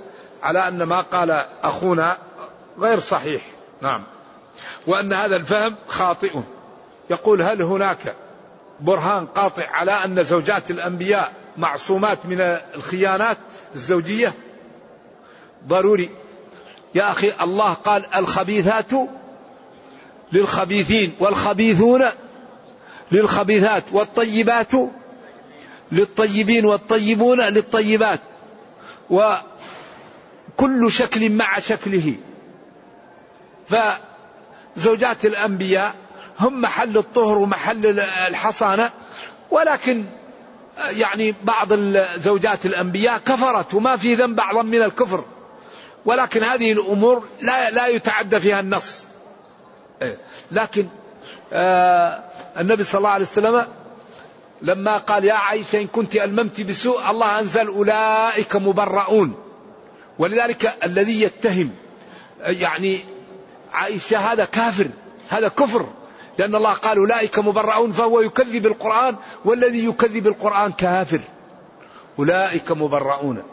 على 0.43 0.67
أن 0.67 0.83
ما 0.83 1.01
قال 1.01 1.45
أخونا 1.63 2.17
غير 2.79 2.99
صحيح. 2.99 3.41
نعم. 3.81 4.03
وأن 4.87 5.13
هذا 5.13 5.35
الفهم 5.35 5.75
خاطئ. 5.87 6.39
يقول 7.09 7.41
هل 7.41 7.61
هناك 7.61 8.15
برهان 8.79 9.25
قاطع 9.25 9.69
على 9.69 9.91
أن 9.91 10.23
زوجات 10.23 10.71
الأنبياء 10.71 11.31
معصومات 11.57 12.25
من 12.25 12.41
الخيانات 12.75 13.37
الزوجية؟ 13.75 14.33
ضروري. 15.67 16.09
يا 16.95 17.11
أخي 17.11 17.33
الله 17.41 17.73
قال 17.73 18.15
الخبيثات 18.15 18.91
للخبيثين 20.33 21.13
والخبيثون 21.19 22.05
للخبيثات 23.11 23.83
والطيبات 23.91 24.71
للطيبين 25.91 26.65
والطيبون 26.65 27.41
للطيبات 27.41 28.19
وكل 29.09 30.91
شكل 30.91 31.29
مع 31.29 31.59
شكله 31.59 32.15
فزوجات 34.75 35.25
الأنبياء 35.25 35.95
هم 36.39 36.61
محل 36.61 36.97
الطهر 36.97 37.37
ومحل 37.37 37.99
الحصانة 37.99 38.89
ولكن 39.51 40.05
يعني 40.77 41.35
بعض 41.43 41.73
زوجات 42.15 42.65
الأنبياء 42.65 43.17
كفرت 43.17 43.73
وما 43.73 43.97
في 43.97 44.15
ذنب 44.15 44.39
أعظم 44.39 44.65
من 44.65 44.81
الكفر 44.81 45.25
ولكن 46.05 46.43
هذه 46.43 46.71
الأمور 46.71 47.23
لا, 47.41 47.69
لا 47.69 47.87
يتعدى 47.87 48.39
فيها 48.39 48.59
النص. 48.59 49.05
لكن 50.51 50.87
آه 51.53 52.23
النبي 52.57 52.83
صلى 52.83 52.97
الله 52.99 53.09
عليه 53.09 53.25
وسلم 53.25 53.67
لما 54.61 54.97
قال 54.97 55.25
يا 55.25 55.33
عائشة 55.33 55.81
إن 55.81 55.87
كنت 55.87 56.15
ألممت 56.15 56.61
بسوء 56.61 57.11
الله 57.11 57.39
أنزل 57.39 57.67
أولئك 57.67 58.55
مبرؤون. 58.55 59.35
ولذلك 60.19 60.73
الذي 60.83 61.21
يتهم 61.21 61.69
يعني 62.39 62.99
عائشة 63.73 64.17
هذا 64.17 64.45
كافر 64.45 64.87
هذا 65.29 65.47
كفر. 65.47 65.87
لأن 66.37 66.55
الله 66.55 66.73
قال 66.73 66.97
أولئك 66.97 67.39
مبرؤون 67.39 67.91
فهو 67.91 68.21
يكذب 68.21 68.65
القرآن 68.65 69.15
والذي 69.45 69.85
يكذب 69.85 70.27
القرآن 70.27 70.71
كافر. 70.71 71.19
أولئك 72.19 72.71
مبرؤون. 72.71 73.43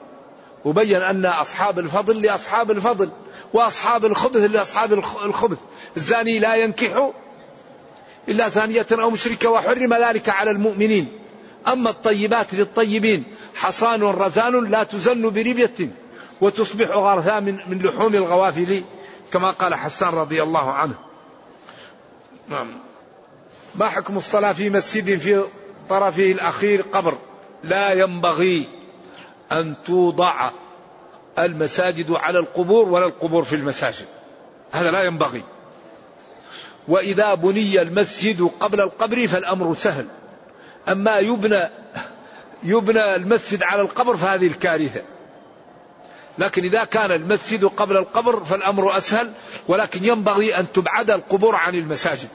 وبين 0.65 1.03
أن 1.03 1.27
أصحاب 1.27 1.79
الفضل 1.79 2.23
لأصحاب 2.23 2.71
الفضل 2.71 3.11
وأصحاب 3.53 4.05
الخبث 4.05 4.51
لأصحاب 4.51 4.93
الخبث. 5.25 5.59
الزاني 5.97 6.39
لا 6.39 6.57
ينكح 6.57 7.11
إلا 8.29 8.49
ثانية 8.49 8.87
أو 8.93 9.11
مشركة 9.11 9.51
وحرم 9.51 9.95
ذلك 9.95 10.29
على 10.29 10.51
المؤمنين. 10.51 11.09
أما 11.69 11.91
الطيبات 11.91 12.55
للطيبين 12.55 13.25
حصان 13.55 14.03
رزان 14.03 14.71
لا 14.71 14.85
تزن 14.85 15.23
بربية 15.23 15.91
وتصبح 16.41 16.89
غرثا 16.89 17.41
من, 17.41 17.59
من 17.67 17.83
لحوم 17.83 18.15
الغوافل 18.15 18.83
كما 19.33 19.51
قال 19.51 19.75
حسان 19.75 20.09
رضي 20.09 20.43
الله 20.43 20.73
عنه. 20.73 20.95
نعم. 22.49 22.79
ما 23.75 23.89
حكم 23.89 24.17
الصلاة 24.17 24.53
في 24.53 24.71
مسجد 24.71 25.19
في 25.19 25.45
طرفه 25.89 26.33
الأخير 26.33 26.83
قبر؟ 26.83 27.15
لا 27.65 27.93
ينبغي. 27.93 28.80
أن 29.53 29.75
توضع 29.87 30.51
المساجد 31.39 32.11
على 32.11 32.39
القبور 32.39 32.89
ولا 32.89 33.07
القبور 33.07 33.45
في 33.45 33.57
المساجد. 33.57 34.07
هذا 34.73 34.91
لا 34.91 35.03
ينبغي. 35.03 35.43
وإذا 36.89 37.35
بني 37.35 37.83
المسجد 37.83 38.51
قبل 38.61 38.81
القبر 38.81 39.27
فالأمر 39.27 39.75
سهل. 39.75 40.07
أما 40.89 41.19
يبنى 41.19 41.71
يبنى 42.63 43.17
المسجد 43.17 43.63
على 43.63 43.83
القبر 43.83 44.17
فهذه 44.17 44.47
الكارثة. 44.47 45.03
لكن 46.39 46.65
إذا 46.65 46.85
كان 46.85 47.13
المسجد 47.13 47.65
قبل 47.65 47.97
القبر 47.97 48.45
فالأمر 48.45 48.97
أسهل 48.97 49.33
ولكن 49.69 50.05
ينبغي 50.05 50.59
أن 50.59 50.73
تبعد 50.73 51.11
القبور 51.11 51.57
عن 51.57 51.75
المساجد. 51.75 52.29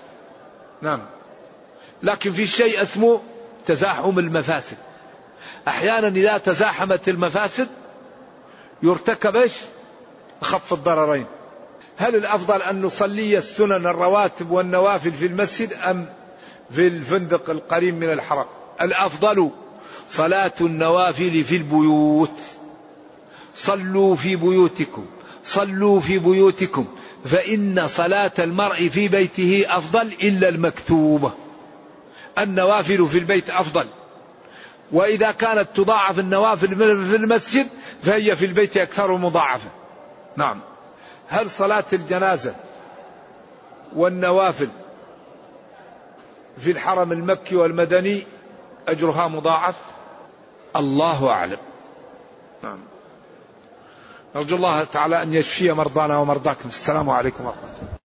نعم. 0.81 1.01
لكن 2.03 2.31
في 2.31 2.47
شيء 2.47 2.81
اسمه 2.81 3.21
تزاحم 3.65 4.19
المفاسد. 4.19 4.77
أحيانا 5.67 6.07
إذا 6.07 6.37
تزاحمت 6.37 7.09
المفاسد 7.09 7.67
يرتكب 8.83 9.35
إيش؟ 9.35 9.53
أخف 10.41 10.73
الضررين. 10.73 11.25
هل 11.97 12.15
الأفضل 12.15 12.61
أن 12.61 12.81
نصلي 12.81 13.37
السنن 13.37 13.87
الرواتب 13.87 14.51
والنوافل 14.51 15.11
في 15.11 15.25
المسجد 15.25 15.73
أم 15.73 16.05
في 16.71 16.87
الفندق 16.87 17.49
القريب 17.49 17.95
من 17.95 18.11
الحرم؟ 18.11 18.45
الأفضل 18.81 19.51
صلاة 20.09 20.53
النوافل 20.61 21.43
في 21.43 21.55
البيوت. 21.55 22.39
صلوا 23.55 24.15
في 24.15 24.35
بيوتكم. 24.35 25.05
صلوا 25.45 25.99
في 25.99 26.19
بيوتكم. 26.19 26.85
فإن 27.25 27.87
صلاة 27.87 28.31
المرء 28.39 28.89
في 28.89 29.07
بيته 29.07 29.65
أفضل 29.69 30.13
إلا 30.21 30.49
المكتوبة. 30.49 31.31
النوافل 32.37 33.07
في 33.07 33.17
البيت 33.17 33.49
أفضل. 33.49 33.87
وإذا 34.91 35.31
كانت 35.31 35.67
تضاعف 35.75 36.19
النوافل 36.19 36.67
في 37.05 37.15
المسجد 37.15 37.67
فهي 38.01 38.35
في 38.35 38.45
البيت 38.45 38.77
أكثر 38.77 39.17
مضاعفة. 39.17 39.69
نعم. 40.35 40.61
هل 41.27 41.49
صلاة 41.49 41.83
الجنازة 41.93 42.55
والنوافل 43.95 44.69
في 46.57 46.71
الحرم 46.71 47.11
المكي 47.11 47.55
والمدني 47.55 48.23
أجرها 48.87 49.27
مضاعف؟ 49.27 49.75
الله 50.75 51.29
أعلم. 51.29 51.57
نعم. 52.63 52.79
نرجو 54.35 54.55
الله 54.55 54.83
تعالى 54.83 55.23
أن 55.23 55.33
يشفي 55.33 55.71
مرضانا 55.71 56.17
ومرضاكم. 56.17 56.69
السلام 56.69 57.09
عليكم 57.09 57.45
ورحمة 57.45 57.63
الله. 57.63 58.04